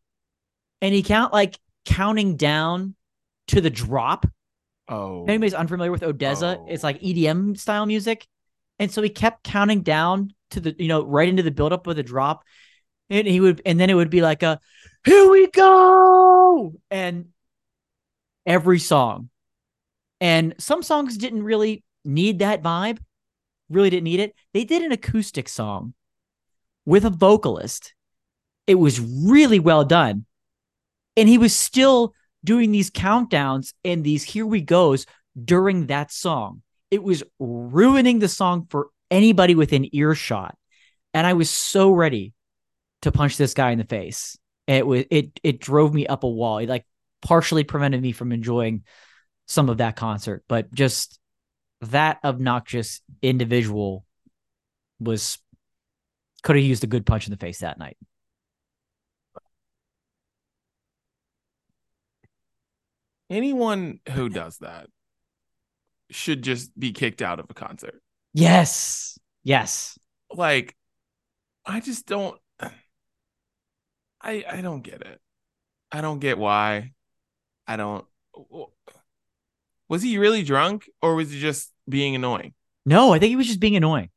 [0.84, 2.94] and he count like counting down
[3.48, 4.26] to the drop.
[4.88, 5.24] Oh.
[5.24, 6.66] If anybody's unfamiliar with ODESZA, Oh.
[6.70, 8.28] it's like EDM style music.
[8.80, 11.96] And so he kept counting down to the, you know, right into the buildup of
[11.96, 12.44] the drop.
[13.10, 14.60] And he would, and then it would be like a,
[15.06, 16.74] here we go.
[16.92, 17.28] And
[18.46, 19.30] every song.
[20.20, 23.00] And some songs didn't really need that vibe,
[23.70, 24.36] really didn't need it.
[24.54, 25.94] They did an acoustic song
[26.86, 27.94] with a vocalist.
[28.66, 30.26] It was really well done.
[31.16, 32.14] And he was still
[32.44, 35.06] doing these countdowns and these here we goes
[35.42, 36.62] during that song.
[36.90, 40.56] It was ruining the song for anybody within earshot.
[41.14, 42.34] And I was so ready
[43.02, 44.38] to punch this guy in the face.
[44.68, 46.58] It was it it drove me up a wall.
[46.58, 46.86] It like
[47.22, 48.84] partially prevented me from enjoying
[49.48, 51.20] some of that concert, but just
[51.82, 54.06] that obnoxious individual
[55.00, 55.38] was
[56.44, 57.98] could have used a good punch in the face that night.
[63.30, 64.88] Anyone who does that
[66.10, 68.02] should just be kicked out of a concert.
[68.34, 69.18] Yes.
[69.44, 69.98] Yes.
[70.34, 70.76] Like,
[71.66, 72.38] I just don't.
[74.22, 75.20] I I don't get it.
[75.92, 76.94] I don't get why.
[77.68, 78.06] I don't.
[79.90, 82.54] Was he really drunk or was he just being annoying?
[82.86, 84.10] No, I think he was just being annoying.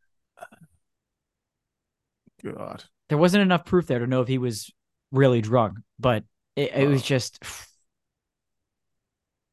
[2.42, 2.84] God.
[3.08, 4.72] There wasn't enough proof there to know if he was
[5.12, 6.24] really drunk, but
[6.56, 7.42] it, it was just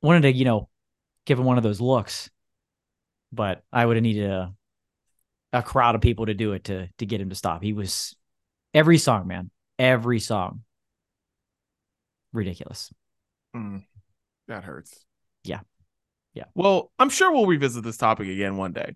[0.08, 0.70] wanted to, you know,
[1.26, 2.30] give him one of those looks.
[3.32, 4.54] But I would have needed a
[5.54, 7.62] a crowd of people to do it to to get him to stop.
[7.62, 8.16] He was
[8.74, 10.64] every song, man, every song,
[12.34, 12.92] ridiculous.
[13.56, 13.84] Mm,
[14.48, 15.04] that hurts.
[15.44, 15.60] Yeah.
[16.34, 16.46] Yeah.
[16.56, 18.96] Well, I'm sure we'll revisit this topic again one day.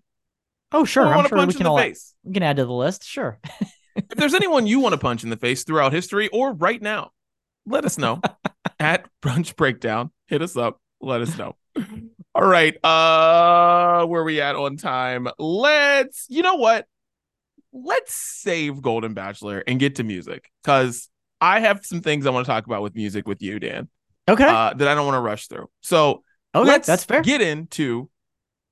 [0.70, 2.14] Oh, sure, I I'm sure we can the all face.
[2.24, 3.04] we can add to the list.
[3.04, 3.38] Sure.
[3.96, 7.10] if there's anyone you want to punch in the face throughout history or right now,
[7.66, 8.22] let us know
[8.80, 10.10] at brunch breakdown.
[10.28, 10.80] Hit us up.
[11.02, 11.56] Let us know.
[12.34, 12.76] All right.
[12.84, 15.28] Uh where we at on time?
[15.38, 16.86] Let's you know what?
[17.72, 21.08] Let's save Golden Bachelor and get to music because
[21.40, 23.88] I have some things I want to talk about with music with you, Dan,
[24.28, 24.44] Okay.
[24.44, 25.68] uh, that I don't want to rush through.
[25.80, 26.22] So
[26.54, 27.22] okay, let's that's fair.
[27.22, 28.08] get into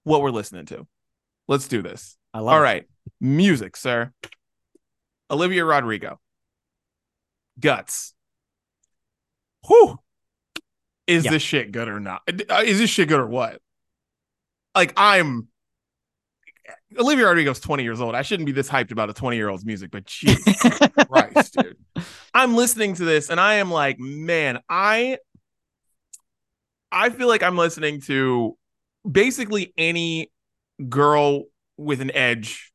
[0.05, 0.87] what we're listening to.
[1.49, 2.17] Let's do this.
[2.33, 2.53] I love.
[2.55, 2.63] All it.
[2.63, 2.85] right.
[3.21, 4.13] Music, sir.
[5.31, 6.21] Olivia Rodrigo.
[7.59, 8.15] Guts.
[9.67, 9.99] Whew.
[11.11, 11.31] Is Yeah.
[11.33, 12.23] this shit good or not?
[12.29, 13.61] Uh, Is this shit good or what?
[14.75, 15.49] Like, I'm.
[16.99, 18.15] Olivia Rodrigo's 20 years old.
[18.15, 20.57] I shouldn't be this hyped about a 20 year old's music, but Jesus
[21.09, 21.77] Christ, dude.
[22.33, 25.19] I'm listening to this and I am like, man, I
[26.93, 28.57] I feel like I'm listening to
[29.11, 30.31] basically any
[30.89, 31.45] girl
[31.77, 32.73] with an edge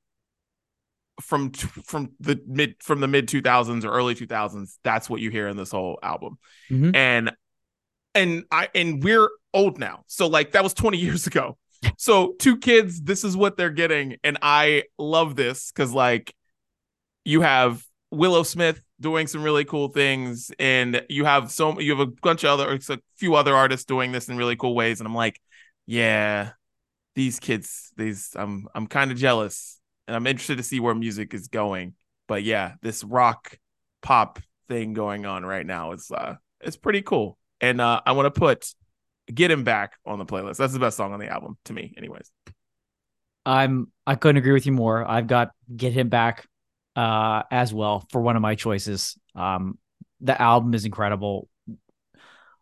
[1.22, 5.48] from from the mid from the mid 2000s or early 2000s that's what you hear
[5.48, 6.38] in this whole album
[6.70, 6.94] Mhm.
[6.96, 7.32] and
[8.16, 10.04] and i and we're old now.
[10.08, 11.58] So like that was 20 years ago.
[11.98, 16.34] So two kids this is what they're getting and i love this because like
[17.24, 22.00] you have willow smith doing some really cool things and you have so you have
[22.00, 25.06] a bunch of other a few other artists doing this in really cool ways and
[25.06, 25.40] i'm like
[25.86, 26.52] yeah
[27.16, 31.34] these kids these i'm i'm kind of jealous and i'm interested to see where music
[31.34, 31.94] is going.
[32.28, 33.58] But yeah this rock
[34.02, 38.34] pop thing going on right now is uh it's pretty cool and uh i want
[38.34, 38.74] to put
[39.34, 41.94] get him back on the playlist that's the best song on the album to me
[41.98, 42.32] anyways
[43.46, 45.06] I'm I couldn't agree with you more.
[45.06, 46.48] I've got get him back
[46.96, 49.18] uh as well for one of my choices.
[49.36, 49.78] Um
[50.22, 51.48] the album is incredible.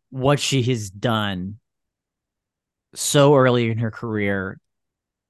[0.10, 1.60] What she has done
[2.94, 4.60] so early in her career,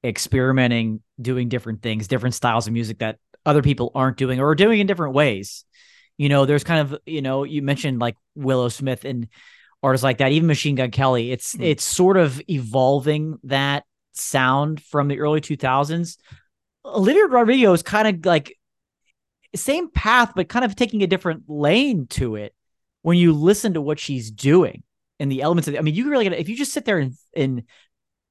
[0.04, 4.56] experimenting, doing different things, different styles of music that other people aren't doing or are
[4.56, 5.64] doing in different ways.
[6.18, 9.28] You know, there's kind of, you know, you mentioned like Willow Smith and
[9.82, 11.32] artists like that, even Machine Gun Kelly.
[11.32, 11.64] It's Mhm.
[11.66, 13.84] it's sort of evolving that
[14.14, 16.18] sound from the early 2000s.
[16.86, 18.58] Olivia Rodrigo is kind of like
[19.56, 22.54] same path, but kind of taking a different lane to it
[23.02, 24.84] when you listen to what she's doing
[25.20, 25.78] and the elements of it.
[25.78, 27.64] I mean, you can really gotta, if you just sit there and, and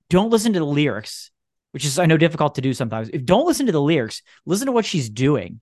[0.08, 1.30] don't listen to the lyrics,
[1.72, 3.08] which is I know difficult to do sometimes.
[3.12, 5.60] If don't listen to the lyrics, listen to what she's doing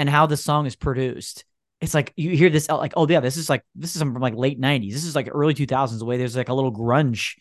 [0.00, 1.44] and how the song is produced.
[1.82, 4.34] It's like you hear this like, oh yeah, this is like this is from like
[4.34, 4.94] late 90s.
[4.94, 7.34] This is like early 2000s, the way there's like a little grunge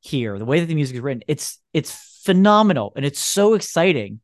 [0.00, 1.22] here, the way that the music is written.
[1.28, 1.92] It's it's
[2.24, 4.20] phenomenal and it's so exciting.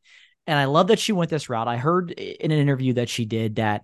[0.47, 1.69] And I love that she went this route.
[1.69, 3.83] I heard in an interview that she did that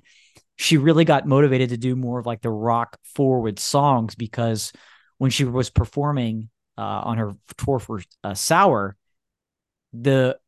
[0.56, 4.72] she really got motivated to do more of like the rock forward songs because
[5.18, 6.48] when she was performing
[6.78, 8.96] uh, on her tour for uh, Sour,
[9.92, 10.38] the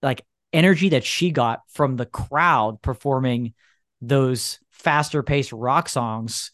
[0.00, 0.22] like
[0.52, 3.54] energy that she got from the crowd performing
[4.00, 6.50] those faster paced rock songs,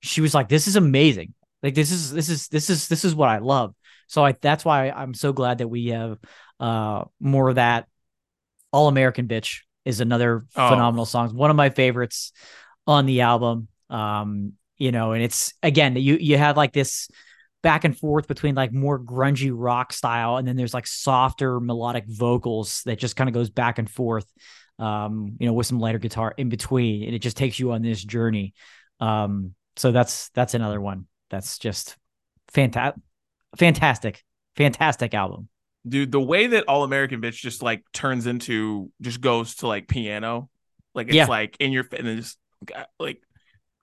[0.00, 1.34] she was like, "This is amazing!
[1.62, 3.74] Like this is this is this is this is what I love."
[4.08, 6.18] So I that's why I'm so glad that we have
[6.60, 7.86] uh more of that.
[8.72, 10.68] All American Bitch is another Oh.
[10.68, 11.34] phenomenal song.
[11.34, 12.32] One of my favorites
[12.86, 13.68] on the album.
[13.90, 17.08] Um, you know, and it's again you you have like this
[17.66, 22.04] back and forth between like more grungy rock style and then there's like softer melodic
[22.06, 24.24] vocals that just kind of goes back and forth
[24.78, 27.82] um you know with some lighter guitar in between and it just takes you on
[27.82, 28.54] this journey
[29.00, 31.96] um so that's that's another one that's just
[32.52, 33.02] fantastic
[33.58, 34.22] fantastic
[34.54, 35.48] fantastic album
[35.88, 39.88] dude the way that all american bitch just like turns into just goes to like
[39.88, 40.48] piano
[40.94, 41.26] like it's Yeah.
[41.26, 42.38] like in your and then just
[43.00, 43.20] like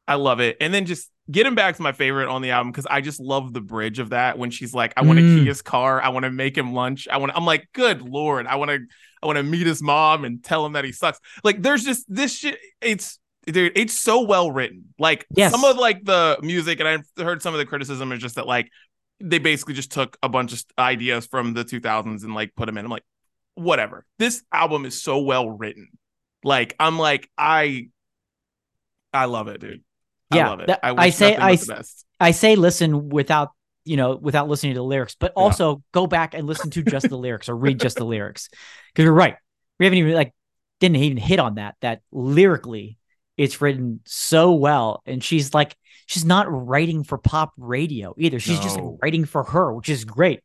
[0.07, 2.85] i love it and then just getting back to my favorite on the album because
[2.89, 5.39] i just love the bridge of that when she's like i want to Mm.
[5.39, 8.45] key his car i want to make him lunch i want i'm like good lord
[8.47, 8.79] i want to
[9.21, 12.05] i want to meet his mom and tell him that he sucks like there's just
[12.13, 15.51] this shit it's dude it's so well written like Yes.
[15.51, 18.47] some of like the music and i've heard some of the criticism is just that
[18.47, 18.69] like
[19.19, 22.77] they basically just took a bunch of ideas from the 2000s and like put them
[22.77, 22.83] in.
[22.83, 23.05] I'm like,
[23.55, 24.03] whatever.
[24.19, 25.87] This album is so well written.
[26.43, 27.87] Like, I'm like, I,
[29.13, 29.83] I love it, dude.
[30.31, 30.67] I Yeah, love it.
[30.67, 32.05] that- I, I say- I the best.
[32.19, 33.49] i say listen without
[33.85, 35.43] you know without listening to the lyrics but Yeah.
[35.43, 38.49] also go back and listen to just the lyrics or read just the lyrics
[38.93, 39.35] because you're right
[39.79, 40.33] we haven't even like
[40.79, 41.75] didn't even hit on that.
[41.81, 42.97] That lyrically,
[43.37, 45.75] it's written so well, and she's like,
[46.07, 48.37] she's not writing for pop radio either.
[48.39, 50.41] She's just like writing for her, which is great.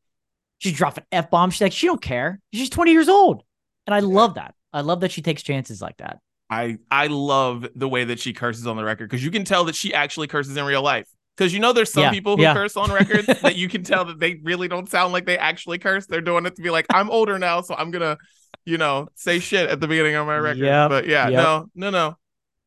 [0.59, 1.55] She's dropping f bombs.
[1.55, 2.39] She's like, she don't care.
[2.53, 3.43] She's 20 years old,
[3.87, 4.55] and I love that.
[4.73, 6.19] I love that she takes chances like that.
[6.51, 9.65] I I love the way that she curses on the record because you can tell
[9.65, 11.07] that she actually curses in real life.
[11.37, 12.53] Because you know, there's some Yeah, people who yeah.
[12.53, 15.79] curse on records that you can tell that they really don't sound like they actually
[15.79, 16.07] curse.
[16.07, 18.17] They're doing it to be like, I'm older now, so I'm gonna,
[18.65, 20.59] you know, say shit at the beginning of my record.
[20.65, 21.35] Yep, But yeah, yep.
[21.35, 22.17] no, no, no.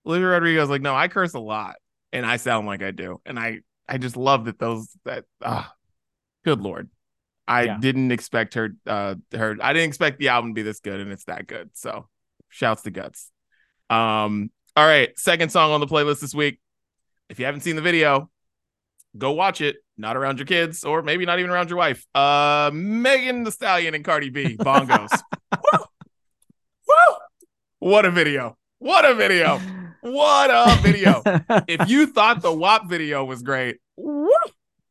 [0.05, 1.75] Olivia Rodrigo's like, no, I curse a lot,
[2.13, 5.73] and I sound like I do, and I I just love that those that ah,
[6.45, 6.89] good lord.
[7.47, 7.77] I Yeah.
[7.79, 11.11] didn't expect her uh her I didn't expect the album to be this good and
[11.11, 11.71] it's that good.
[11.73, 12.07] So
[12.49, 13.31] shouts to guts.
[13.91, 16.59] Um all right, second song on the playlist this week.
[17.29, 18.29] If you haven't seen the video,
[19.17, 19.77] go watch it.
[19.97, 22.05] Not around your kids or maybe not even around your wife.
[22.15, 25.11] Uh Megan Thee Stallion and Cardi B, bongos.
[25.73, 25.79] Woo!
[26.87, 27.15] Woo!
[27.79, 28.57] What a video.
[28.79, 29.59] What a video.
[30.01, 31.21] What a video.
[31.67, 34.31] if you thought the WAP video was great, woo,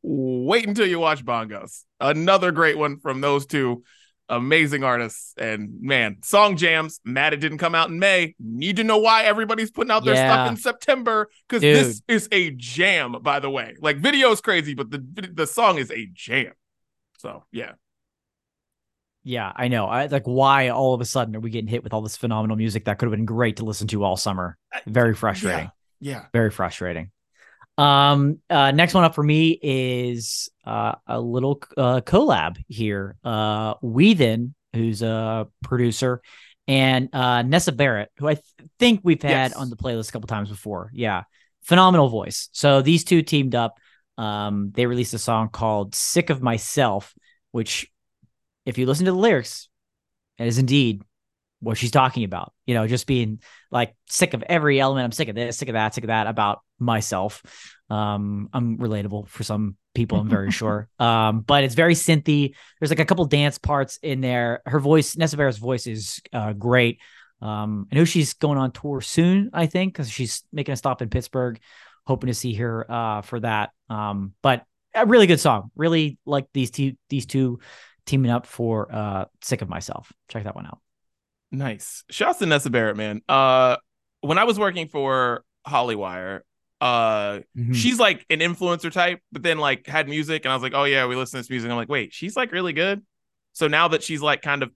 [0.02, 1.84] wait until you watch Bongos.
[1.98, 3.82] Another great one from those two
[4.30, 5.34] amazing artists.
[5.36, 7.00] And man, song jams.
[7.04, 8.34] Mad it didn't come out in May.
[8.38, 10.32] Need to know why everybody's putting out their Yeah.
[10.32, 13.16] stuff in September because this is a jam.
[13.20, 16.52] By the way, like video is crazy, but the the song is a jam.
[17.18, 17.72] So yeah,
[19.24, 19.86] Yeah, I know.
[19.86, 22.56] I like why all of a sudden are we getting hit with all this phenomenal
[22.56, 24.56] music that could have been great to listen to all summer.
[24.86, 25.70] Very frustrating.
[26.00, 26.26] yeah.
[26.32, 27.10] Very frustrating.
[27.80, 33.16] Um uh next one up for me is uh a little uh collab here.
[33.24, 36.20] Uh Whethan, who's a producer,
[36.68, 38.44] and uh Nessa Barrett, who I th-
[38.78, 39.54] think we've had Yes.
[39.54, 40.90] on the playlist a couple times before.
[40.92, 41.24] Yeah.
[41.62, 42.48] Phenomenal voice.
[42.52, 43.78] So these two teamed up.
[44.18, 47.14] Um they released a song called Sick of Myself,
[47.52, 47.90] which
[48.66, 49.68] if you listen to the lyrics,
[50.38, 51.02] it is indeed
[51.60, 52.52] what she's talking about.
[52.66, 53.40] You know, just being
[53.70, 55.04] like sick of every element.
[55.04, 57.42] I'm sick of this, sick of that, sick of that about myself.
[57.88, 60.88] Um, I'm relatable for some people, I'm very sure.
[60.98, 62.54] Um, but it's very synthy.
[62.78, 64.62] There's like a couple dance parts in there.
[64.66, 67.00] Her voice, Nessa Barrett's voice is uh, great.
[67.42, 71.02] Um, I know she's going on tour soon, I think, because she's making a stop
[71.02, 71.58] in Pittsburgh.
[72.06, 73.70] Hoping to see her uh, for that.
[73.88, 75.70] Um, but a really good song.
[75.76, 77.60] Really like these two these two
[78.06, 80.12] teaming up for uh Sick of Myself.
[80.28, 80.80] Check that one out.
[81.52, 82.04] Nice.
[82.10, 83.22] Shouts to Nessa Barrett, man.
[83.28, 83.76] Uh
[84.20, 86.40] when I was working for Hollywire,
[86.80, 87.74] uh Mhm.
[87.74, 90.84] she's like an influencer type, but then like had music, and I was like, oh
[90.84, 91.70] yeah, we listen to this music.
[91.70, 93.02] I'm like, wait, she's like really good.
[93.52, 94.70] So now that she's like kind of,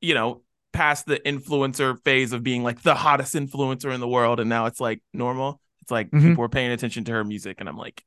[0.00, 0.42] you know,
[0.72, 4.66] past the influencer phase of being like the hottest influencer in the world, and now
[4.66, 5.60] it's like normal.
[5.82, 6.22] It's like Mhm.
[6.22, 8.04] people are paying attention to her music, and I'm like,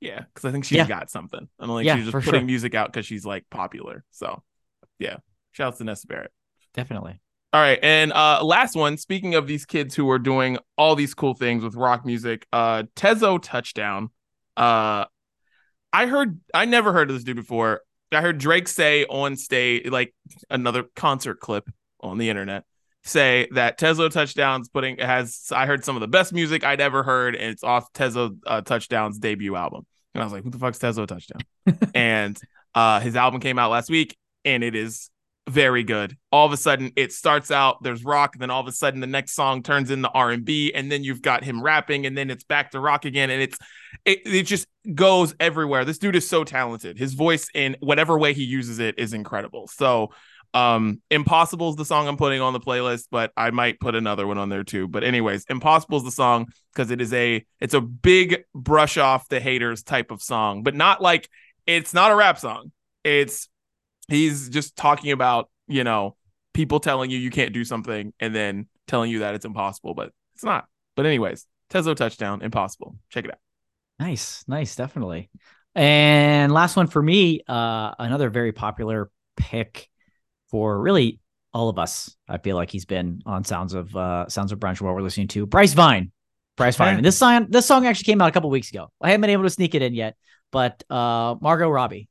[0.00, 0.86] yeah, because I think she's Yeah.
[0.86, 1.48] got something.
[1.58, 2.46] I'm like, Yeah, she's just putting sure.
[2.46, 4.04] music out because she's like popular.
[4.10, 4.42] So
[4.98, 5.16] yeah,
[5.52, 6.32] shouts to Nessa Barrett.
[6.74, 7.20] Definitely.
[7.56, 11.14] All right, and uh last one, speaking of these kids who are doing all these
[11.14, 14.10] cool things with rock music, uh Teezo Touchdown.
[14.58, 15.06] Uh
[15.90, 17.80] I heard I never heard of this dude before.
[18.12, 20.14] I heard Drake say on stage like
[20.50, 21.66] another concert clip
[21.98, 22.64] on the internet
[23.04, 27.02] say that Teezo Touchdowns putting has I heard some of the best music I'd ever
[27.02, 29.86] heard and it's off Teezo uh, Touchdowns debut album.
[30.14, 31.40] And I was like, who the fuck's Teezo Touchdown?
[31.94, 32.38] and
[32.74, 35.08] uh his album came out last week and it is
[35.48, 36.16] very good.
[36.32, 39.00] All of a sudden, it starts out there's rock, and then all of a sudden
[39.00, 42.06] the next song turns into the R and B, and then you've got him rapping,
[42.06, 43.58] and then it's back to rock again, and it's
[44.04, 45.84] it, it just goes everywhere.
[45.84, 46.98] This dude is so talented.
[46.98, 49.68] His voice in whatever way he uses it is incredible.
[49.68, 50.10] So,
[50.52, 54.26] um, Impossible is the song I'm putting on the playlist, but I might put another
[54.26, 54.88] one on there too.
[54.88, 59.28] But anyways, Impossible is the song because it is a it's a big brush off
[59.28, 61.28] the haters type of song, but not like
[61.66, 62.72] it's not a rap song.
[63.04, 63.48] It's
[64.08, 66.16] he's just talking about you know
[66.54, 70.10] people telling you you can't do something and then telling you that it's impossible but
[70.34, 73.38] it's not but anyways teezo touchdown impossible check it out
[73.98, 75.30] Nice, nice, definitely.
[75.74, 79.88] And last one for me, uh, another very popular pick
[80.50, 81.20] for really
[81.52, 82.14] all of us.
[82.28, 85.28] I feel like he's been on Sounds of uh Sounds of Brunch while we're listening
[85.28, 86.12] to Bryce Vine.
[86.56, 86.96] Bryce Vine.
[86.96, 88.90] And this song this song actually came out a couple weeks ago.
[89.00, 90.16] I haven't been able to sneak it in yet,
[90.50, 92.08] but uh Margot Robbie.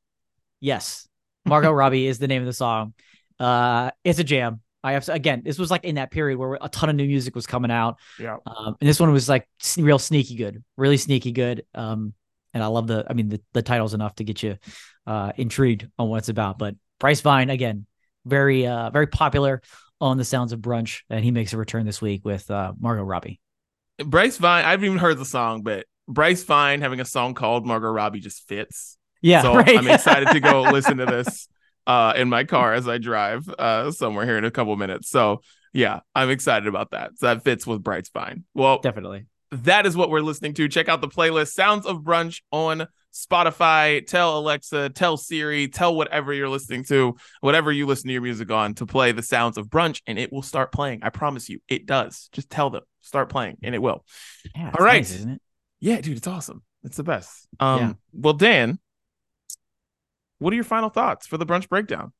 [0.60, 1.05] Yes.
[1.46, 2.94] Margot Robbie is the name of the song.
[3.38, 4.60] Uh it's a jam.
[4.84, 7.34] I have again, this was like in that period where a ton of new music
[7.34, 7.98] was coming out.
[8.18, 11.64] yeah Um, and this one was like real sneaky good, really sneaky good.
[11.74, 12.14] Um,
[12.54, 14.56] and I love the, I mean, the, the title's enough to get you
[15.06, 16.56] uh, intrigued on what it's about.
[16.56, 17.86] But Bryce Vine, again,
[18.24, 19.60] very, uh, very popular
[20.00, 23.02] on the Sounds of Brunch, and he makes a return this week with uh, Margot
[23.02, 23.40] Robbie.
[24.04, 27.66] bryce vine i haven't even heard the song but bryce vine having a song called
[27.66, 29.78] margot robbie just fits Yeah, so right.
[29.78, 31.48] i'm excited to go listen to this
[31.86, 35.40] uh in my car as i drive uh somewhere here in a couple minutes so
[35.72, 37.18] Yeah, I'm excited about that.
[37.18, 38.44] So that fits with Bryce Vine.
[38.54, 39.26] Well, Definitely.
[39.50, 40.68] that is what we're listening to.
[40.68, 44.06] Check out the playlist Sounds of Brunch on Spotify.
[44.06, 48.50] Tell Alexa, tell Siri, tell whatever you're listening to, whatever you listen to your music
[48.50, 51.00] on, to play the Sounds of Brunch, and it will start playing.
[51.02, 52.30] I promise you, it does.
[52.32, 54.04] Just tell them, start playing, and it will.
[54.54, 54.70] Yeah.
[54.78, 54.98] All right.
[55.00, 55.42] nice, isn't it?
[55.80, 56.62] Yeah, dude, it's awesome.
[56.84, 57.46] It's the best.
[57.60, 57.92] Um, Yeah.
[58.14, 58.78] well, Dan,
[60.38, 62.12] what are your final thoughts for the brunch breakdown?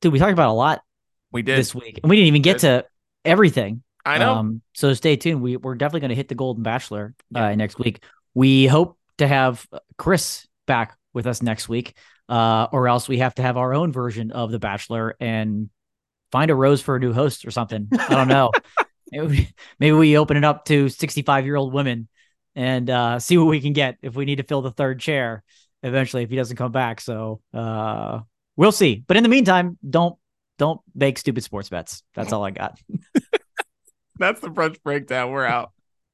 [0.00, 0.82] Dude, we talked about a lot
[1.30, 1.58] We did.
[1.58, 2.84] this week, and we didn't even get to
[3.24, 3.82] everything.
[4.04, 4.34] I know.
[4.34, 5.42] Um, so stay tuned.
[5.42, 7.46] We we're definitely going to hit the Golden Bachelor Yeah.
[7.48, 8.02] uh, next week.
[8.34, 9.64] We hope to have
[9.98, 11.96] Chris back with us next week,
[12.28, 15.68] uh, or else we have to have our own version of the Bachelor and
[16.32, 17.88] find a rose for a new host or something.
[17.96, 18.50] I don't know.
[19.12, 22.08] Maybe- Maybe we open it up to 65 year old women
[22.56, 25.42] and uh, see what we can get if we need to fill the third chair
[25.82, 27.00] eventually if he doesn't come back.
[27.00, 28.20] So uh,
[28.56, 29.02] we'll see.
[29.06, 30.16] But in the meantime, don't
[30.58, 32.02] don't make stupid sports bets.
[32.14, 32.78] That's all I got.
[34.18, 35.32] That's the brunch breakdown.
[35.32, 35.72] We're out.